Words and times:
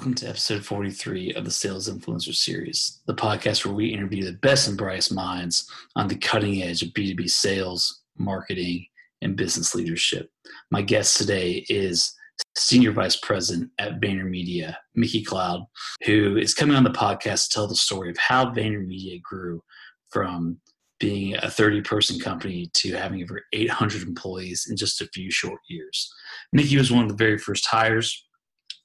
Welcome 0.00 0.14
to 0.14 0.30
episode 0.30 0.64
43 0.64 1.34
of 1.34 1.44
the 1.44 1.50
Sales 1.50 1.86
Influencer 1.86 2.34
Series, 2.34 3.00
the 3.04 3.12
podcast 3.12 3.66
where 3.66 3.74
we 3.74 3.92
interview 3.92 4.24
the 4.24 4.32
best 4.32 4.66
and 4.66 4.78
brightest 4.78 5.12
minds 5.12 5.70
on 5.94 6.08
the 6.08 6.14
cutting 6.14 6.62
edge 6.62 6.80
of 6.82 6.94
B2B 6.94 7.28
sales, 7.28 8.00
marketing, 8.16 8.86
and 9.20 9.36
business 9.36 9.74
leadership. 9.74 10.30
My 10.70 10.80
guest 10.80 11.18
today 11.18 11.66
is 11.68 12.14
Senior 12.56 12.92
Vice 12.92 13.16
President 13.16 13.72
at 13.78 14.00
VaynerMedia, 14.00 14.74
Mickey 14.94 15.22
Cloud, 15.22 15.66
who 16.06 16.38
is 16.38 16.54
coming 16.54 16.76
on 16.76 16.84
the 16.84 16.88
podcast 16.88 17.48
to 17.48 17.54
tell 17.56 17.66
the 17.66 17.76
story 17.76 18.08
of 18.08 18.16
how 18.16 18.46
VaynerMedia 18.46 19.20
grew 19.20 19.62
from 20.08 20.62
being 20.98 21.36
a 21.36 21.50
30 21.50 21.82
person 21.82 22.18
company 22.18 22.70
to 22.72 22.94
having 22.94 23.22
over 23.22 23.42
800 23.52 24.08
employees 24.08 24.66
in 24.70 24.78
just 24.78 25.02
a 25.02 25.10
few 25.12 25.30
short 25.30 25.60
years. 25.68 26.10
Mickey 26.54 26.78
was 26.78 26.90
one 26.90 27.02
of 27.02 27.10
the 27.10 27.22
very 27.22 27.36
first 27.36 27.66
hires 27.66 28.24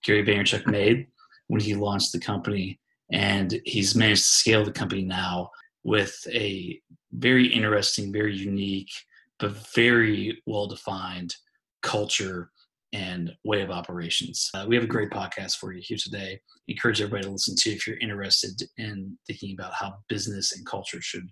Gary 0.05 0.23
Vaynerchuk 0.23 0.67
made 0.67 1.08
when 1.48 1.62
he 1.62 1.76
launched 1.76 2.12
the 2.12 2.20
company. 2.20 2.80
And 3.12 3.59
he's 3.66 3.95
managed 3.95 4.23
to 4.23 4.30
scale 4.30 4.66
the 4.66 4.72
company 4.72 5.03
now 5.03 5.52
with 5.84 6.16
a 6.34 6.80
very 7.13 7.48
interesting, 7.48 8.12
very 8.12 8.36
unique, 8.36 8.91
but 9.40 9.52
very 9.73 10.41
well 10.48 10.67
defined 10.67 11.36
culture 11.84 12.50
and 12.94 13.31
way 13.44 13.62
of 13.62 13.70
operations. 13.70 14.50
Uh, 14.53 14.66
we 14.67 14.76
have 14.76 14.84
a 14.84 14.88
great 14.88 15.09
podcast 15.09 15.58
for 15.58 15.73
you 15.73 15.81
here 15.84 15.98
today. 16.02 16.39
encourage 16.67 17.02
everybody 17.02 17.23
to 17.23 17.31
listen 17.31 17.55
to 17.58 17.70
if 17.72 17.86
you're 17.86 17.98
interested 17.98 18.62
in 18.77 19.17
thinking 19.27 19.53
about 19.53 19.73
how 19.73 19.95
business 20.08 20.55
and 20.55 20.66
culture 20.66 21.02
should 21.02 21.27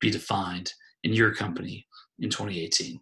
be 0.00 0.10
defined 0.10 0.72
in 1.02 1.12
your 1.12 1.34
company 1.34 1.84
in 2.20 2.30
2018. 2.30 3.00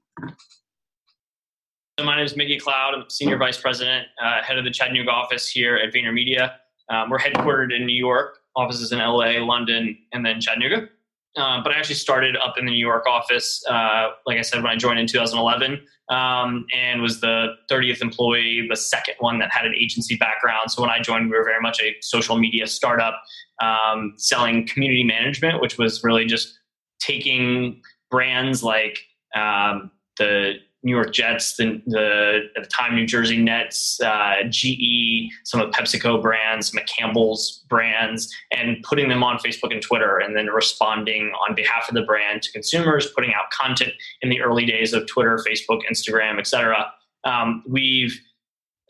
So 1.99 2.05
my 2.05 2.17
name 2.17 2.25
is 2.25 2.37
Mickey 2.37 2.59
Cloud. 2.59 2.95
I'm 2.95 3.09
Senior 3.09 3.39
Vice 3.39 3.61
President, 3.61 4.07
uh, 4.23 4.43
head 4.43 4.59
of 4.59 4.65
the 4.65 4.71
Chattanooga 4.71 5.11
office 5.11 5.49
here 5.49 5.77
at 5.77 5.93
VaynerMedia. 5.93 6.55
Um, 6.89 7.11
we're 7.11 7.19
headquartered 7.19 7.75
in 7.75 7.87
New 7.87 7.97
York, 7.97 8.39
offices 8.55 8.92
in 8.92 8.98
LA, 8.98 9.45
London, 9.45 9.98
and 10.12 10.25
then 10.25 10.41
Chattanooga. 10.41 10.89
Uh, 11.37 11.62
but 11.62 11.73
I 11.73 11.78
actually 11.78 11.97
started 11.97 12.34
up 12.37 12.56
in 12.59 12.65
the 12.65 12.70
New 12.70 12.78
York 12.78 13.06
office, 13.06 13.62
uh, 13.69 14.09
like 14.25 14.39
I 14.39 14.43
said, 14.43 14.62
when 14.62 14.73
I 14.73 14.77
joined 14.77 14.98
in 14.98 15.06
2011, 15.06 15.83
um, 16.09 16.67
and 16.75 17.03
was 17.03 17.20
the 17.20 17.48
30th 17.70 18.01
employee, 18.01 18.67
the 18.70 18.77
second 18.77 19.17
one 19.19 19.39
that 19.41 19.53
had 19.53 19.67
an 19.67 19.75
agency 19.75 20.17
background. 20.17 20.70
So 20.70 20.81
when 20.81 20.91
I 20.91 21.01
joined, 21.01 21.31
we 21.31 21.37
were 21.37 21.45
very 21.45 21.61
much 21.61 21.81
a 21.83 21.95
social 22.01 22.39
media 22.39 22.67
startup 22.67 23.21
um, 23.62 24.15
selling 24.17 24.67
community 24.67 25.05
management, 25.05 25.61
which 25.61 25.77
was 25.77 26.03
really 26.03 26.25
just 26.25 26.59
taking 27.00 27.83
brands 28.11 28.62
like 28.62 29.00
um, 29.34 29.91
the 30.19 30.55
New 30.83 30.95
York 30.95 31.13
Jets, 31.13 31.57
the, 31.57 31.83
the 31.87 32.41
at 32.57 32.63
the 32.63 32.69
time 32.69 32.95
New 32.95 33.07
Jersey 33.07 33.43
Nets, 33.43 34.01
uh, 34.01 34.37
GE, 34.49 35.31
some 35.45 35.61
of 35.61 35.71
PepsiCo 35.71 36.23
brands, 36.23 36.73
McCampbell's 36.73 37.65
brands, 37.69 38.33
and 38.53 38.83
putting 38.83 39.09
them 39.09 39.25
on 39.25 39.39
Facebook 39.39 39.73
and 39.73 39.83
Twitter, 39.83 40.19
and 40.19 40.37
then 40.37 40.47
responding 40.47 41.33
on 41.49 41.55
behalf 41.55 41.89
of 41.89 41.95
the 41.95 42.03
brand 42.03 42.43
to 42.43 42.53
consumers, 42.53 43.11
putting 43.15 43.33
out 43.33 43.51
content 43.51 43.93
in 44.23 44.29
the 44.29 44.41
early 44.41 44.65
days 44.65 44.93
of 44.93 45.07
Twitter, 45.07 45.39
Facebook, 45.47 45.81
Instagram, 45.91 46.39
etc. 46.39 46.87
Um, 47.25 47.65
we've 47.69 48.21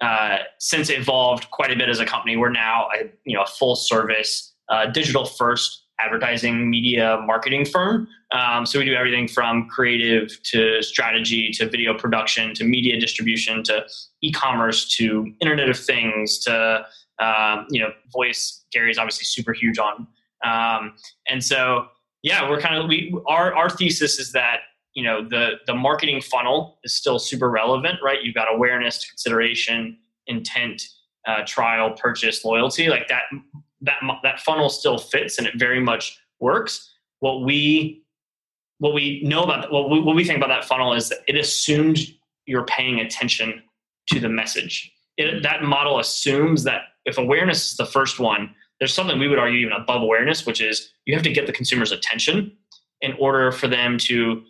uh, 0.03 0.39
since 0.59 0.91
evolved 0.91 1.51
quite 1.51 1.71
a 1.71 1.77
bit 1.77 1.89
as 1.89 2.01
a 2.01 2.07
company. 2.07 2.37
We're 2.37 2.51
now 2.51 2.89
a 2.95 3.11
you 3.25 3.37
know 3.37 3.43
a 3.43 3.47
full 3.47 3.77
service 3.77 4.55
uh, 4.69 4.87
digital 4.87 5.25
first 5.25 5.85
advertising 6.01 6.69
media 6.69 7.19
marketing 7.27 7.65
firm. 7.65 8.09
Um, 8.37 8.67
so 8.67 8.79
we 8.79 8.85
do 8.85 8.95
everything 8.95 9.29
from 9.29 9.67
creative 9.69 10.43
to 10.45 10.83
strategy 10.83 11.51
to 11.53 11.69
video 11.69 11.97
production 11.97 12.55
to 12.55 12.65
media 12.65 13.01
distribution 13.01 13.63
to 13.65 13.87
e-commerce 14.21 14.89
to 14.97 15.33
Internet 15.41 15.71
of 15.71 15.79
Things 15.79 16.39
to 16.41 16.85
um, 17.19 17.67
you 17.71 17.81
know 17.81 17.89
voice. 18.13 18.65
Gary's 18.73 18.99
obviously 18.99 19.25
super 19.25 19.55
huge 19.55 19.79
on, 19.79 20.07
um, 20.45 20.93
and 21.29 21.43
so 21.43 21.87
yeah, 22.23 22.49
we're 22.49 22.61
kind 22.61 22.75
of 22.75 22.89
we 22.89 23.17
our 23.27 23.55
our 23.55 23.71
thesis 23.71 24.19
is 24.19 24.33
that 24.33 24.61
you 24.93 25.03
know 25.03 25.27
the 25.27 25.53
the 25.67 25.75
marketing 25.75 26.21
funnel 26.21 26.79
is 26.85 26.93
still 26.93 27.19
super 27.19 27.49
relevant, 27.49 28.01
right? 28.05 28.23
You've 28.23 28.35
got 28.35 28.53
awareness, 28.53 29.09
consideration, 29.09 29.97
intent, 30.27 30.83
uh, 31.27 31.43
trial, 31.47 31.93
purchase, 31.93 32.45
loyalty. 32.45 32.89
Like 32.89 33.09
that 33.09 33.23
that 33.81 33.97
that 34.23 34.41
funnel 34.41 34.69
still 34.69 34.99
fits 34.99 35.39
and 35.39 35.47
it 35.47 35.55
very 35.57 35.81
much 35.81 36.19
works. 36.39 36.93
What 37.21 37.43
we 37.43 38.03
what 38.79 38.93
we 38.93 39.23
know 39.23 39.43
about 39.43 39.71
what 39.71 39.91
we, 39.91 40.01
what 40.01 40.17
we 40.17 40.25
think 40.25 40.37
about 40.37 40.49
that 40.49 40.65
funnel 40.65 40.93
is 40.93 41.09
that 41.09 41.19
it 41.27 41.37
assumes 41.37 42.13
you're 42.47 42.65
paying 42.65 43.01
attention 43.01 43.63
to 44.09 44.21
the 44.21 44.29
message. 44.29 44.93
It, 45.17 45.43
that 45.43 45.63
model 45.63 45.99
assumes 45.99 46.65
that 46.65 46.83
if 47.05 47.19
awareness 47.19 47.71
is 47.73 47.77
the 47.77 47.87
first 47.87 48.19
one, 48.19 48.55
there's 48.79 48.93
something 48.93 49.19
we 49.19 49.29
would 49.29 49.39
argue 49.39 49.61
even 49.61 49.73
above 49.73 50.03
awareness, 50.03 50.45
which 50.45 50.61
is 50.61 50.93
you 51.07 51.15
have 51.15 51.23
to 51.23 51.33
get 51.33 51.47
the 51.47 51.53
consumer's 51.53 51.93
attention 51.93 52.53
in 53.01 53.15
order 53.19 53.51
for 53.51 53.69
them 53.69 53.97
to 53.99 54.43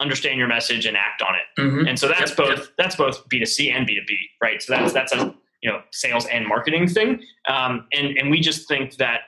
understand 0.00 0.38
your 0.38 0.48
message 0.48 0.86
and 0.86 0.96
act 0.96 1.22
on 1.22 1.34
it. 1.34 1.60
Mm-hmm. 1.60 1.88
And 1.88 1.98
so 1.98 2.08
that's 2.08 2.30
yep, 2.30 2.36
both 2.36 2.58
yep. 2.58 2.66
that's 2.76 2.96
both 2.96 3.26
B2C 3.28 3.72
and 3.74 3.88
B2B, 3.88 4.16
right? 4.42 4.62
So 4.62 4.74
that's 4.74 4.92
that's 4.92 5.12
a 5.12 5.34
you 5.62 5.70
know 5.70 5.80
sales 5.90 6.26
and 6.26 6.46
marketing 6.46 6.88
thing 6.88 7.22
um, 7.48 7.86
and 7.92 8.16
and 8.18 8.30
we 8.30 8.40
just 8.40 8.66
think 8.68 8.96
that 8.96 9.20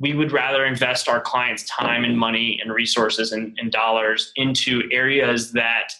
we 0.00 0.14
would 0.14 0.32
rather 0.32 0.64
invest 0.64 1.08
our 1.08 1.20
clients 1.20 1.64
time 1.64 2.04
and 2.04 2.18
money 2.18 2.58
and 2.62 2.72
resources 2.72 3.32
and, 3.32 3.56
and 3.60 3.70
dollars 3.70 4.32
into 4.34 4.88
areas 4.90 5.52
that 5.52 5.92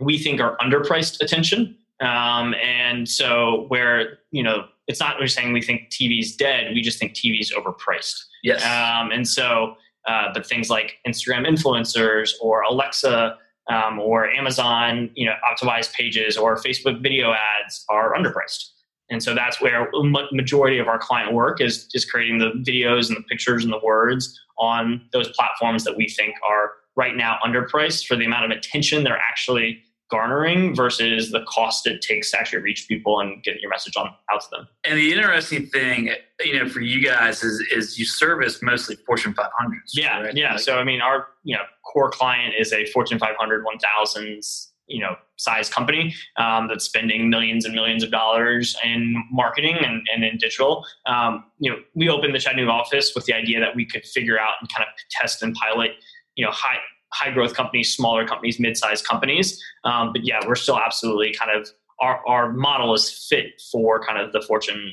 we 0.00 0.18
think 0.18 0.40
are 0.40 0.56
underpriced 0.58 1.22
attention. 1.22 1.76
Um, 2.00 2.54
and 2.54 3.08
so 3.08 3.66
where 3.68 4.18
you 4.30 4.42
know 4.42 4.66
it's 4.88 5.00
not 5.00 5.18
we're 5.20 5.28
saying 5.28 5.52
we 5.52 5.62
think 5.62 5.90
tv's 5.90 6.34
dead 6.34 6.72
we 6.74 6.80
just 6.80 6.98
think 6.98 7.12
tv's 7.14 7.52
overpriced. 7.52 8.24
Yes. 8.42 8.64
Um, 8.64 9.12
and 9.12 9.28
so 9.28 9.76
uh, 10.08 10.32
but 10.32 10.46
things 10.46 10.70
like 10.70 10.96
instagram 11.06 11.46
influencers 11.46 12.30
or 12.40 12.62
alexa 12.62 13.36
um, 13.70 14.00
or 14.00 14.28
Amazon, 14.28 15.10
you 15.14 15.26
know, 15.26 15.34
optimized 15.48 15.92
pages 15.94 16.36
or 16.36 16.56
Facebook 16.56 17.02
video 17.02 17.32
ads 17.32 17.84
are 17.88 18.14
underpriced. 18.14 18.70
And 19.10 19.22
so 19.22 19.34
that's 19.34 19.60
where 19.60 19.90
majority 20.32 20.78
of 20.78 20.88
our 20.88 20.98
client 20.98 21.32
work 21.32 21.60
is 21.60 21.88
is 21.94 22.04
creating 22.04 22.38
the 22.38 22.52
videos 22.64 23.08
and 23.08 23.16
the 23.16 23.22
pictures 23.28 23.64
and 23.64 23.72
the 23.72 23.80
words 23.82 24.38
on 24.58 25.02
those 25.12 25.28
platforms 25.30 25.84
that 25.84 25.96
we 25.96 26.08
think 26.08 26.34
are 26.48 26.72
right 26.96 27.16
now 27.16 27.38
underpriced 27.44 28.06
for 28.06 28.16
the 28.16 28.24
amount 28.24 28.50
of 28.50 28.56
attention 28.56 29.04
they're 29.04 29.18
actually 29.18 29.82
garnering 30.10 30.74
versus 30.74 31.30
the 31.30 31.42
cost 31.48 31.86
it 31.86 32.02
takes 32.02 32.32
to 32.32 32.38
actually 32.38 32.60
reach 32.60 32.86
people 32.88 33.20
and 33.20 33.42
get 33.44 33.60
your 33.60 33.70
message 33.70 33.96
on 33.96 34.12
out 34.32 34.40
to 34.40 34.46
them. 34.50 34.68
And 34.84 34.98
the 34.98 35.12
interesting 35.12 35.66
thing, 35.66 36.12
you 36.40 36.58
know, 36.58 36.68
for 36.68 36.80
you 36.80 37.04
guys 37.04 37.42
is 37.42 37.60
is 37.72 37.98
you 37.98 38.04
service 38.04 38.60
mostly 38.62 38.96
Fortune 39.06 39.34
500s. 39.34 39.46
Yeah, 39.94 40.20
right? 40.20 40.36
yeah. 40.36 40.52
Like, 40.52 40.60
so 40.60 40.78
I 40.78 40.84
mean, 40.84 41.00
our 41.00 41.28
you 41.44 41.56
know 41.56 41.62
core 41.90 42.10
client 42.10 42.54
is 42.58 42.72
a 42.72 42.84
Fortune 42.86 43.18
500, 43.18 43.64
1000s 43.64 44.69
you 44.90 45.00
know 45.00 45.14
size 45.36 45.70
company 45.70 46.14
um, 46.36 46.68
that's 46.68 46.84
spending 46.84 47.30
millions 47.30 47.64
and 47.64 47.74
millions 47.74 48.02
of 48.02 48.10
dollars 48.10 48.76
in 48.84 49.24
marketing 49.30 49.76
and, 49.80 50.02
and 50.14 50.24
in 50.24 50.36
digital 50.36 50.84
um, 51.06 51.44
you 51.58 51.70
know 51.70 51.78
we 51.94 52.08
opened 52.08 52.34
the 52.34 52.38
chattanooga 52.38 52.70
office 52.70 53.12
with 53.14 53.24
the 53.24 53.32
idea 53.32 53.58
that 53.58 53.74
we 53.74 53.86
could 53.86 54.04
figure 54.04 54.38
out 54.38 54.54
and 54.60 54.68
kind 54.74 54.86
of 54.86 54.92
test 55.10 55.42
and 55.42 55.54
pilot 55.54 55.92
you 56.34 56.44
know 56.44 56.50
high 56.50 56.76
high 57.12 57.30
growth 57.30 57.54
companies, 57.54 57.94
smaller 57.94 58.26
companies, 58.26 58.60
mid 58.60 58.76
sized 58.76 59.04
companies. 59.04 59.62
Um, 59.84 60.12
but 60.12 60.24
yeah, 60.24 60.40
we're 60.46 60.54
still 60.54 60.78
absolutely 60.78 61.34
kind 61.34 61.50
of 61.50 61.68
our, 62.00 62.26
our 62.26 62.52
model 62.52 62.94
is 62.94 63.26
fit 63.28 63.60
for 63.70 64.04
kind 64.04 64.18
of 64.18 64.32
the 64.32 64.40
Fortune 64.40 64.92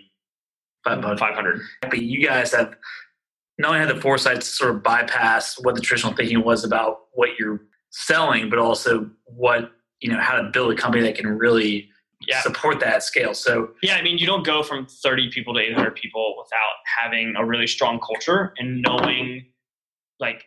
500. 0.83 1.61
But 1.81 2.01
you 2.01 2.25
guys 2.25 2.53
have 2.53 2.75
not 3.57 3.69
only 3.69 3.79
had 3.79 3.95
the 3.95 4.01
foresight 4.01 4.41
to 4.41 4.47
sort 4.47 4.75
of 4.75 4.83
bypass 4.83 5.57
what 5.61 5.75
the 5.75 5.81
traditional 5.81 6.13
thinking 6.13 6.43
was 6.43 6.63
about 6.63 7.01
what 7.13 7.29
you're 7.39 7.61
selling, 7.89 8.49
but 8.49 8.59
also 8.59 9.09
what, 9.25 9.71
you 10.01 10.11
know, 10.11 10.19
how 10.19 10.35
to 10.35 10.49
build 10.49 10.71
a 10.71 10.75
company 10.75 11.03
that 11.03 11.15
can 11.15 11.27
really 11.27 11.89
yeah. 12.27 12.41
support 12.41 12.79
that 12.79 13.03
scale. 13.03 13.33
So 13.33 13.69
yeah, 13.81 13.95
I 13.95 14.01
mean, 14.01 14.17
you 14.17 14.25
don't 14.25 14.45
go 14.45 14.63
from 14.63 14.85
30 14.85 15.29
people 15.31 15.53
to 15.53 15.59
800 15.59 15.95
people 15.95 16.35
without 16.37 16.75
having 17.01 17.35
a 17.37 17.45
really 17.45 17.67
strong 17.67 17.99
culture 17.99 18.53
and 18.57 18.81
knowing 18.81 19.45
like 20.19 20.45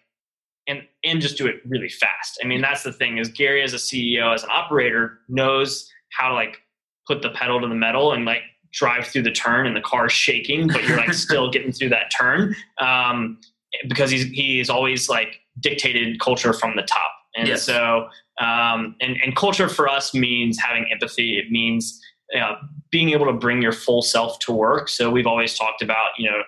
and 0.67 0.83
and 1.05 1.21
just 1.21 1.37
do 1.39 1.47
it 1.47 1.57
really 1.67 1.89
fast. 1.89 2.39
I 2.43 2.47
mean, 2.47 2.61
that's 2.61 2.83
the 2.83 2.93
thing 2.93 3.19
is 3.19 3.29
Gary 3.29 3.63
as 3.63 3.73
a 3.73 3.79
CEO, 3.79 4.35
as 4.35 4.43
an 4.43 4.51
operator, 4.53 5.19
knows 5.29 5.91
how 6.13 6.29
to 6.29 6.35
like 6.35 6.59
put 7.07 7.23
the 7.23 7.31
pedal 7.31 7.61
to 7.61 7.69
the 7.69 7.75
metal 7.75 8.13
and 8.13 8.25
like 8.25 8.43
drive 8.73 9.07
through 9.07 9.23
the 9.23 9.33
turn 9.33 9.67
and 9.67 9.75
the 9.75 9.81
car's 9.81 10.13
shaking, 10.13 10.69
but 10.69 10.85
you're 10.85 10.97
like 10.97 11.13
still 11.13 11.51
getting 11.53 11.73
through 11.73 11.89
that 11.89 12.11
turn. 12.17 12.55
Um, 12.79 13.41
because 13.89 14.11
he's 14.11 14.25
he's 14.25 14.71
always 14.71 15.09
like 15.09 15.41
dictated 15.61 16.21
culture 16.21 16.53
from 16.53 16.77
the 16.77 16.83
top. 16.83 17.13
And 17.37 17.49
yes. 17.49 17.63
so 17.63 18.09
um, 18.41 18.97
and, 19.01 19.17
and 19.23 19.37
culture 19.37 19.69
for 19.69 19.89
us 19.89 20.15
means 20.15 20.59
having 20.59 20.87
empathy. 20.91 21.39
It 21.39 21.51
means 21.51 22.01
uh, 22.39 22.55
being 22.91 23.11
able 23.11 23.27
to 23.27 23.33
bring 23.33 23.63
your 23.63 23.73
full 23.73 24.03
self 24.03 24.39
to 24.41 24.53
work. 24.53 24.89
So 24.89 25.11
we've 25.11 25.27
always 25.27 25.57
talked 25.57 25.83
about, 25.83 26.11
you 26.19 26.31
know, 26.31 26.43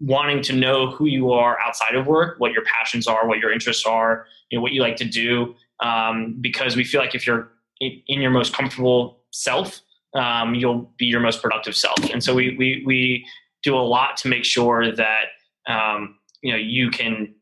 wanting 0.00 0.42
to 0.42 0.52
know 0.52 0.90
who 0.90 1.06
you 1.06 1.32
are 1.32 1.58
outside 1.60 1.94
of 1.94 2.06
work, 2.06 2.38
what 2.38 2.52
your 2.52 2.62
passions 2.64 3.06
are, 3.06 3.26
what 3.26 3.38
your 3.38 3.52
interests 3.52 3.84
are, 3.84 4.26
you 4.50 4.58
know, 4.58 4.62
what 4.62 4.72
you 4.72 4.80
like 4.80 4.96
to 4.96 5.04
do. 5.04 5.54
Um, 5.80 6.36
because 6.40 6.76
we 6.76 6.84
feel 6.84 7.00
like 7.00 7.14
if 7.14 7.26
you're 7.26 7.50
in, 7.80 8.20
your 8.20 8.30
most 8.30 8.54
comfortable 8.54 9.20
self, 9.32 9.80
um, 10.14 10.54
you'll 10.54 10.90
be 10.96 11.06
your 11.06 11.20
most 11.20 11.42
productive 11.42 11.76
self. 11.76 11.98
And 12.12 12.22
so 12.22 12.34
we 12.34 12.56
we 12.56 12.82
we 12.86 13.26
do 13.62 13.74
a 13.74 13.80
lot 13.80 14.16
to 14.18 14.28
make 14.28 14.44
sure 14.44 14.92
that 14.92 15.26
um, 15.68 16.16
you 16.42 16.52
know 16.52 16.58
you 16.58 16.90
can 16.90 17.34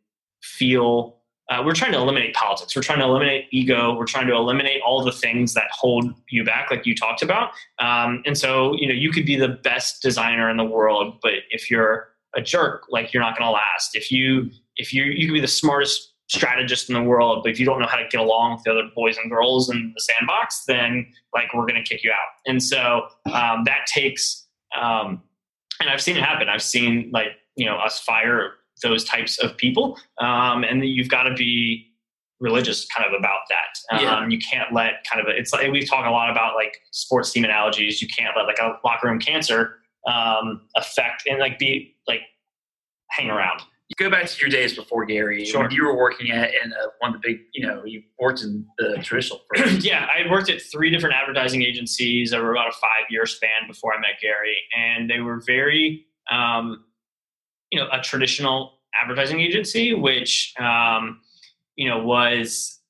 feel. 0.42 1.18
Uh, 1.50 1.62
we're 1.64 1.74
trying 1.74 1.92
to 1.92 1.98
eliminate 1.98 2.34
politics. 2.34 2.74
We're 2.74 2.82
trying 2.82 3.00
to 3.00 3.04
eliminate 3.04 3.46
ego. 3.50 3.94
We're 3.96 4.06
trying 4.06 4.26
to 4.28 4.34
eliminate 4.34 4.80
all 4.80 5.04
the 5.04 5.12
things 5.12 5.52
that 5.54 5.66
hold 5.72 6.14
you 6.30 6.42
back, 6.42 6.70
like 6.70 6.86
you 6.86 6.94
talked 6.94 7.22
about. 7.22 7.50
Um, 7.80 8.22
and 8.24 8.36
so, 8.36 8.74
you 8.76 8.88
know, 8.88 8.94
you 8.94 9.10
could 9.10 9.26
be 9.26 9.36
the 9.36 9.48
best 9.48 10.00
designer 10.00 10.48
in 10.48 10.56
the 10.56 10.64
world, 10.64 11.18
but 11.22 11.32
if 11.50 11.70
you're 11.70 12.08
a 12.34 12.40
jerk, 12.40 12.84
like 12.88 13.12
you're 13.12 13.22
not 13.22 13.38
going 13.38 13.46
to 13.46 13.52
last. 13.52 13.94
If 13.94 14.10
you 14.10 14.50
if 14.76 14.92
you 14.92 15.04
you 15.04 15.26
could 15.26 15.34
be 15.34 15.40
the 15.40 15.46
smartest 15.46 16.12
strategist 16.28 16.88
in 16.88 16.94
the 16.94 17.02
world, 17.02 17.42
but 17.44 17.52
if 17.52 17.60
you 17.60 17.66
don't 17.66 17.80
know 17.80 17.86
how 17.86 17.96
to 17.96 18.08
get 18.08 18.20
along 18.20 18.54
with 18.54 18.64
the 18.64 18.70
other 18.70 18.88
boys 18.94 19.16
and 19.18 19.30
girls 19.30 19.70
in 19.70 19.92
the 19.94 20.00
sandbox, 20.00 20.64
then 20.64 21.06
like 21.34 21.52
we're 21.54 21.66
going 21.66 21.74
to 21.74 21.82
kick 21.82 22.02
you 22.02 22.10
out. 22.10 22.28
And 22.46 22.62
so 22.62 23.06
um, 23.32 23.64
that 23.64 23.86
takes, 23.86 24.46
um, 24.80 25.22
and 25.80 25.90
I've 25.90 26.00
seen 26.00 26.16
it 26.16 26.22
happen. 26.22 26.48
I've 26.48 26.62
seen 26.62 27.10
like 27.12 27.28
you 27.56 27.66
know 27.66 27.76
us 27.76 28.00
fire 28.00 28.54
those 28.84 29.04
types 29.04 29.38
of 29.38 29.56
people, 29.56 29.98
um, 30.20 30.62
and 30.62 30.84
you've 30.84 31.08
got 31.08 31.24
to 31.24 31.34
be 31.34 31.90
religious 32.40 32.86
kind 32.86 33.06
of 33.06 33.18
about 33.18 33.40
that. 33.48 34.00
Yeah. 34.00 34.16
Um, 34.16 34.30
you 34.30 34.38
can't 34.38 34.72
let 34.72 35.04
kind 35.10 35.20
of 35.20 35.26
a, 35.32 35.36
it's 35.36 35.52
like 35.52 35.70
we 35.72 35.84
talk 35.84 36.06
a 36.06 36.10
lot 36.10 36.30
about 36.30 36.54
like 36.54 36.76
sports 36.92 37.32
team 37.32 37.44
analogies. 37.44 38.02
You 38.02 38.08
can't 38.08 38.36
let 38.36 38.46
like 38.46 38.58
a 38.58 38.78
locker 38.84 39.08
room 39.08 39.18
cancer 39.18 39.78
um, 40.06 40.62
affect 40.76 41.24
and 41.28 41.38
like 41.38 41.58
be 41.58 41.96
like 42.06 42.20
hang 43.10 43.30
around. 43.30 43.62
You 43.88 44.02
go 44.02 44.10
back 44.10 44.26
to 44.26 44.40
your 44.40 44.48
days 44.48 44.74
before 44.74 45.04
Gary. 45.04 45.44
Sure. 45.44 45.70
You 45.70 45.84
were 45.84 45.96
working 45.96 46.30
at 46.30 46.50
in 46.50 46.72
a, 46.72 46.76
one 47.00 47.14
of 47.14 47.20
the 47.20 47.28
big, 47.28 47.40
you 47.52 47.66
know, 47.66 47.84
you 47.84 48.02
worked 48.18 48.42
in 48.42 48.66
the 48.78 48.96
traditional. 49.02 49.42
yeah, 49.80 50.06
I 50.06 50.30
worked 50.30 50.48
at 50.48 50.62
three 50.62 50.90
different 50.90 51.14
advertising 51.14 51.62
agencies 51.62 52.32
over 52.32 52.50
about 52.52 52.68
a 52.68 52.72
five 52.72 53.06
year 53.10 53.26
span 53.26 53.50
before 53.68 53.92
I 53.94 54.00
met 54.00 54.20
Gary, 54.22 54.56
and 54.76 55.08
they 55.08 55.20
were 55.20 55.42
very, 55.46 56.06
um, 56.30 56.84
you 57.74 57.80
know, 57.80 57.88
a 57.90 58.00
traditional 58.00 58.78
advertising 59.02 59.40
agency, 59.40 59.94
which 59.94 60.54
um, 60.60 61.20
you 61.74 61.88
know 61.88 61.98
was 61.98 62.80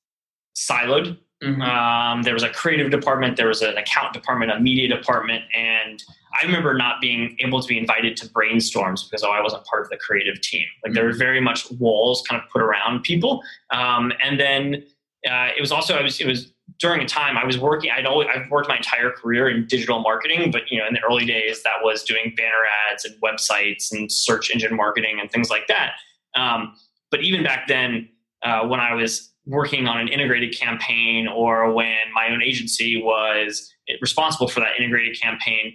siloed. 0.54 1.16
Mhm. 1.42 1.62
Um, 1.62 2.22
there 2.22 2.34
was 2.34 2.42
a 2.42 2.50
creative 2.50 2.90
department, 2.90 3.36
there 3.36 3.48
was 3.48 3.62
an 3.62 3.76
account 3.76 4.12
department, 4.12 4.52
a 4.52 4.60
media 4.60 4.88
department, 4.88 5.42
and 5.56 6.02
I 6.38 6.44
remember 6.44 6.74
not 6.74 7.00
being 7.00 7.36
able 7.40 7.62
to 7.62 7.66
be 7.66 7.78
invited 7.78 8.16
to 8.18 8.28
brainstorms 8.28 9.08
because 9.08 9.22
oh, 9.24 9.30
I 9.30 9.40
wasn't 9.40 9.64
part 9.64 9.82
of 9.84 9.88
the 9.88 9.96
creative 9.96 10.40
team. 10.42 10.66
Like 10.84 10.92
there 10.92 11.04
were 11.04 11.12
very 11.12 11.40
much 11.40 11.70
walls 11.72 12.22
kind 12.28 12.40
of 12.42 12.48
put 12.50 12.60
around 12.60 13.04
people, 13.04 13.42
um, 13.70 14.12
and 14.22 14.38
then 14.38 14.84
uh, 15.26 15.48
it 15.56 15.60
was 15.62 15.72
also 15.72 15.96
I 15.96 16.02
was 16.02 16.20
it 16.20 16.26
was 16.26 16.52
during 16.78 17.00
a 17.00 17.06
time 17.06 17.36
I 17.36 17.44
was 17.44 17.58
working. 17.58 17.90
I'd 17.90 18.06
always 18.06 18.28
I've 18.34 18.50
worked 18.50 18.68
my 18.68 18.76
entire 18.76 19.10
career 19.10 19.48
in 19.48 19.66
digital 19.66 20.00
marketing, 20.00 20.50
but 20.50 20.62
you 20.70 20.78
know 20.78 20.86
in 20.86 20.94
the 20.94 21.00
early 21.00 21.24
days 21.24 21.62
that 21.62 21.74
was 21.82 22.02
doing 22.02 22.34
banner 22.36 22.64
ads 22.90 23.04
and 23.04 23.14
websites 23.20 23.92
and 23.92 24.10
search 24.10 24.50
engine 24.50 24.74
marketing 24.76 25.18
and 25.20 25.30
things 25.30 25.50
like 25.50 25.66
that. 25.68 25.92
Um, 26.36 26.74
but 27.10 27.22
even 27.22 27.42
back 27.44 27.68
then, 27.68 28.08
uh, 28.42 28.66
when 28.66 28.80
I 28.80 28.94
was 28.94 29.30
working 29.46 29.86
on 29.86 29.98
an 29.98 30.08
integrated 30.08 30.56
campaign 30.56 31.28
or 31.28 31.72
when 31.72 31.96
my 32.14 32.28
own 32.30 32.42
agency 32.42 33.02
was 33.02 33.72
responsible 34.00 34.48
for 34.48 34.60
that 34.60 34.70
integrated 34.78 35.20
campaign, 35.20 35.74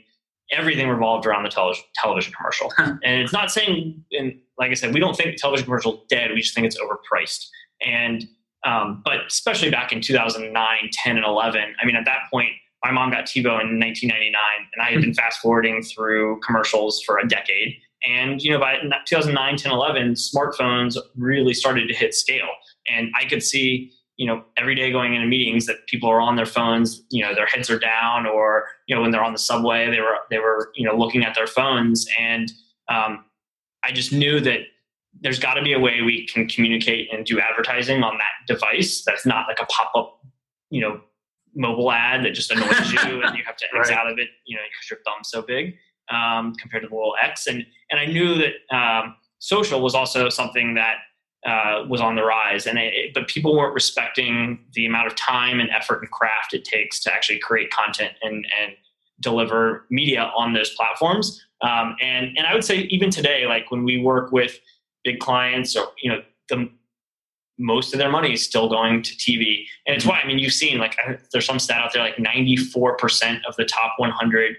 everything 0.51 0.90
revolved 0.90 1.25
around 1.25 1.44
the 1.44 1.50
television 1.50 1.86
television 1.96 2.34
commercial. 2.34 2.74
and 2.78 3.22
it's 3.22 3.34
not 3.34 3.51
saying, 3.51 4.04
and 4.12 4.40
like 4.57 4.72
I 4.72 4.74
said, 4.74 4.94
we 4.94 5.00
don't 5.00 5.16
think 5.16 5.31
the 5.31 5.38
television 5.38 5.66
commercial 5.66 6.04
dead. 6.10 6.31
We 6.34 6.42
just 6.42 6.54
think 6.54 6.66
it's 6.66 6.80
overpriced. 6.80 7.48
And 7.86 8.28
um, 8.65 9.01
but 9.06 9.25
especially 9.27 9.69
back 9.69 9.91
in 9.91 10.01
2009, 10.01 10.89
10, 10.91 11.17
and 11.17 11.25
11, 11.25 11.75
I 11.81 11.85
mean, 11.85 11.95
at 11.95 12.06
that 12.06 12.23
point, 12.31 12.51
my 12.83 12.91
mom 12.91 13.11
got 13.11 13.25
TiVo 13.25 13.59
in 13.61 13.79
1999, 13.79 14.33
and 14.73 14.81
I 14.81 14.91
had 14.91 15.01
been 15.01 15.13
fast 15.15 15.39
forwarding 15.39 15.81
through 15.83 16.39
commercials 16.45 17.01
for 17.03 17.17
a 17.19 17.27
decade. 17.27 17.75
And 18.07 18.41
you 18.41 18.51
know, 18.51 18.59
by 18.59 18.77
2009, 19.06 19.57
10, 19.57 19.71
11, 19.71 20.13
smartphones 20.13 20.97
really 21.17 21.53
started 21.53 21.88
to 21.89 21.94
hit 21.94 22.13
scale, 22.13 22.47
and 22.89 23.11
I 23.19 23.25
could 23.25 23.44
see, 23.44 23.91
you 24.15 24.25
know, 24.25 24.44
every 24.57 24.73
day 24.75 24.91
going 24.91 25.15
into 25.15 25.27
meetings 25.27 25.65
that 25.65 25.85
people 25.88 26.09
are 26.09 26.21
on 26.21 26.38
their 26.38 26.45
phones, 26.45 27.01
you 27.09 27.23
know, 27.23 27.35
their 27.35 27.45
heads 27.45 27.69
are 27.69 27.79
down, 27.79 28.25
or 28.25 28.67
you 28.88 28.95
know, 28.95 29.01
when 29.01 29.12
they're 29.12 29.23
on 29.23 29.33
the 29.33 29.39
subway, 29.39 29.89
they 29.89 30.00
were 30.00 30.17
they 30.29 30.39
were 30.39 30.71
you 30.75 30.85
know 30.85 30.95
looking 30.95 31.25
at 31.25 31.35
their 31.35 31.47
phones, 31.47 32.07
and 32.17 32.51
um, 32.88 33.25
I 33.83 33.91
just 33.91 34.13
knew 34.13 34.39
that 34.41 34.62
there's 35.21 35.39
got 35.39 35.56
to 35.56 35.61
be 35.61 35.73
a 35.73 35.79
way 35.79 36.01
we 36.01 36.25
can 36.27 36.47
communicate 36.47 37.09
and 37.13 37.25
do 37.25 37.39
advertising 37.39 38.03
on 38.03 38.17
that 38.17 38.53
device 38.53 39.03
that's 39.06 39.25
not 39.25 39.47
like 39.47 39.59
a 39.59 39.65
pop-up 39.65 40.19
you 40.69 40.81
know 40.81 41.01
mobile 41.56 41.91
ad 41.91 42.23
that 42.23 42.31
just 42.33 42.51
annoys 42.51 42.91
you 42.94 43.21
and 43.23 43.35
you 43.38 43.44
have 43.44 43.57
to 43.57 43.65
exit 43.75 43.95
Right. 43.95 43.97
out 43.97 44.09
of 44.11 44.17
it 44.19 44.29
you 44.45 44.56
know 44.56 44.61
because 44.69 44.89
your 44.89 45.00
thumb's 45.06 45.29
so 45.29 45.41
big 45.41 45.75
um, 46.11 46.53
compared 46.56 46.81
to 46.83 46.89
the 46.89 46.95
little 46.95 47.15
X. 47.21 47.45
And 47.47 47.65
and 47.91 48.00
I 48.00 48.06
knew 48.06 48.35
that 48.35 48.75
um, 48.75 49.15
social 49.39 49.81
was 49.81 49.94
also 49.95 50.27
something 50.29 50.73
that 50.75 50.95
uh, 51.45 51.85
was 51.88 52.01
on 52.01 52.15
the 52.15 52.23
rise. 52.23 52.65
And 52.67 52.77
it, 52.79 52.94
it- 52.94 53.13
but 53.13 53.27
people 53.27 53.55
weren't 53.55 53.73
respecting 53.75 54.65
the 54.73 54.85
amount 54.88 55.07
of 55.07 55.15
time 55.15 55.59
and 55.59 55.69
effort 55.69 56.01
and 56.01 56.09
craft 56.12 56.53
it 56.53 56.65
takes 56.65 57.00
to 57.01 57.13
actually 57.13 57.39
create 57.39 57.69
content 57.71 58.13
and 58.23 58.45
and 58.62 58.73
deliver 59.19 59.85
media 59.89 60.31
on 60.35 60.53
those 60.53 60.73
platforms. 60.75 61.45
Um, 61.62 61.95
and 62.01 62.35
and 62.38 62.47
I 62.47 62.53
would 62.53 62.63
say 62.63 62.79
even 62.89 63.09
today 63.12 63.45
like 63.47 63.69
when 63.71 63.83
we 63.83 64.00
work 64.01 64.31
with 64.31 64.59
big 65.04 65.19
clients 65.19 65.75
or 65.75 65.88
you 66.01 66.10
know 66.10 66.22
the 66.50 66.69
most 67.57 67.94
of 67.94 68.00
their 68.00 68.10
money 68.10 68.34
is 68.34 68.44
still 68.44 68.69
going 68.69 69.04
to 69.04 69.13
TV 69.16 69.66
and 69.86 69.96
it's 69.96 70.06
mm-hmm. 70.06 70.12
why 70.12 70.22
I 70.22 70.28
mean 70.28 70.40
you've 70.40 70.54
seen 70.54 70.78
like 70.78 70.96
there's 71.31 71.46
some 71.46 71.60
stat 71.60 71.81
out 71.81 71.94
there 71.94 72.01
like 72.01 72.16
94% 72.16 73.42
of 73.48 73.56
the 73.57 73.66
top 73.66 73.94
100 73.98 74.56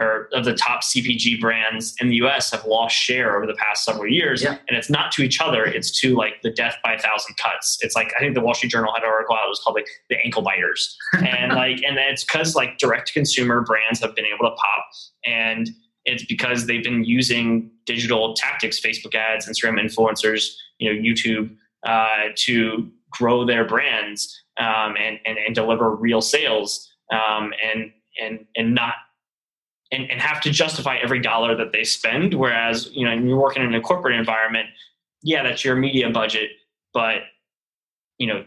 or 0.00 0.28
of 0.32 0.44
the 0.44 0.54
top 0.54 0.82
CPG 0.82 1.40
brands 1.40 1.94
in 2.00 2.08
the 2.08 2.16
US 2.16 2.50
have 2.52 2.64
lost 2.64 2.96
share 2.96 3.36
over 3.36 3.46
the 3.46 3.54
past 3.54 3.84
several 3.84 4.10
years. 4.10 4.42
Yeah. 4.42 4.56
and 4.68 4.76
it's 4.76 4.88
not 4.88 5.12
to 5.12 5.22
each 5.22 5.40
other 5.40 5.64
it's 5.64 5.90
to 6.00 6.14
like 6.14 6.40
the 6.42 6.50
death 6.50 6.76
by 6.82 6.94
a 6.94 6.98
thousand 6.98 7.36
cuts. 7.36 7.78
It's 7.82 7.94
like 7.94 8.12
I 8.16 8.20
think 8.20 8.34
the 8.34 8.40
Wall 8.40 8.54
Street 8.54 8.70
Journal 8.70 8.92
had 8.94 9.02
an 9.02 9.10
article 9.10 9.36
out 9.36 9.46
it 9.46 9.50
was 9.50 9.60
called 9.60 9.76
like 9.76 9.88
the 10.08 10.16
ankle 10.24 10.42
biters. 10.42 10.96
And 11.14 11.52
like 11.54 11.82
and 11.82 11.98
it's 11.98 12.24
cuz 12.24 12.54
like 12.54 12.78
direct 12.78 13.08
to 13.08 13.12
consumer 13.12 13.60
brands 13.60 14.00
have 14.00 14.14
been 14.14 14.26
able 14.26 14.48
to 14.48 14.56
pop. 14.56 14.86
And 15.26 15.68
it's 16.04 16.24
because 16.24 16.66
they've 16.66 16.82
been 16.82 17.04
using 17.04 17.70
digital 17.88 18.34
tactics 18.34 18.80
facebook 18.80 19.14
ads 19.14 19.48
instagram 19.48 19.80
influencers 19.80 20.54
you 20.78 20.92
know 20.92 21.00
youtube 21.00 21.56
uh, 21.86 22.28
to 22.36 22.90
grow 23.10 23.46
their 23.46 23.64
brands 23.64 24.42
um, 24.60 24.94
and, 25.00 25.18
and 25.24 25.38
and 25.38 25.54
deliver 25.54 25.94
real 25.94 26.20
sales 26.20 26.92
um, 27.12 27.52
and 27.64 27.90
and 28.20 28.44
and 28.56 28.74
not 28.74 28.94
and, 29.90 30.10
and 30.10 30.20
have 30.20 30.40
to 30.42 30.50
justify 30.50 30.98
every 31.02 31.20
dollar 31.20 31.56
that 31.56 31.72
they 31.72 31.82
spend. 31.82 32.34
Whereas 32.34 32.90
you 32.92 33.06
know 33.06 33.12
you're 33.12 33.40
working 33.40 33.62
in 33.62 33.74
a 33.74 33.80
corporate 33.80 34.14
environment 34.14 34.68
yeah 35.22 35.42
that's 35.42 35.64
your 35.64 35.76
media 35.76 36.08
budget 36.10 36.50
but 36.94 37.22
you 38.18 38.26
know 38.26 38.44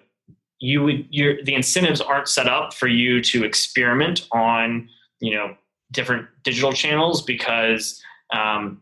you 0.60 0.83
would 0.83 1.05
your 1.10 1.43
the 1.43 1.53
incentives 1.53 2.01
aren't 2.01 2.27
set 2.27 2.48
up 2.48 2.74
for 2.74 2.88
you 2.88 3.21
to 3.21 3.43
experiment 3.43 4.27
on 4.31 4.88
you 5.19 5.36
know 5.36 5.55
different 5.91 6.27
digital 6.43 6.71
channels 6.71 7.21
because 7.21 8.01
um, 8.33 8.81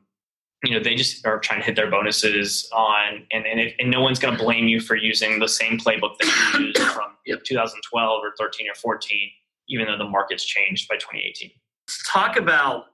you 0.63 0.72
know 0.72 0.84
they 0.84 0.96
just 0.96 1.25
are 1.25 1.39
trying 1.39 1.60
to 1.60 1.66
hit 1.66 1.75
their 1.75 1.89
bonuses 1.89 2.70
on 2.74 3.25
and 3.32 3.46
and, 3.46 3.60
if, 3.60 3.74
and 3.80 3.89
no 3.89 4.01
one's 4.01 4.20
going 4.20 4.36
to 4.36 4.44
blame 4.44 4.68
you 4.68 4.80
for 4.80 4.96
using 4.96 5.39
the 5.39 5.48
same 5.48 5.78
playbook 5.78 6.18
that 6.20 6.54
you 6.60 6.68
used 6.68 6.78
from 6.94 7.12
Yep. 7.25 7.44
2012 7.44 8.22
or 8.24 8.34
13 8.38 8.68
or 8.70 8.75
14 8.75 9.18
even 9.70 9.86
though 9.86 9.98
the 9.98 10.10
market's 10.10 10.44
changed 10.44 10.88
by 10.88 10.96
2018 10.96 11.51
Let's 11.88 12.12
talk 12.12 12.38
about 12.38 12.86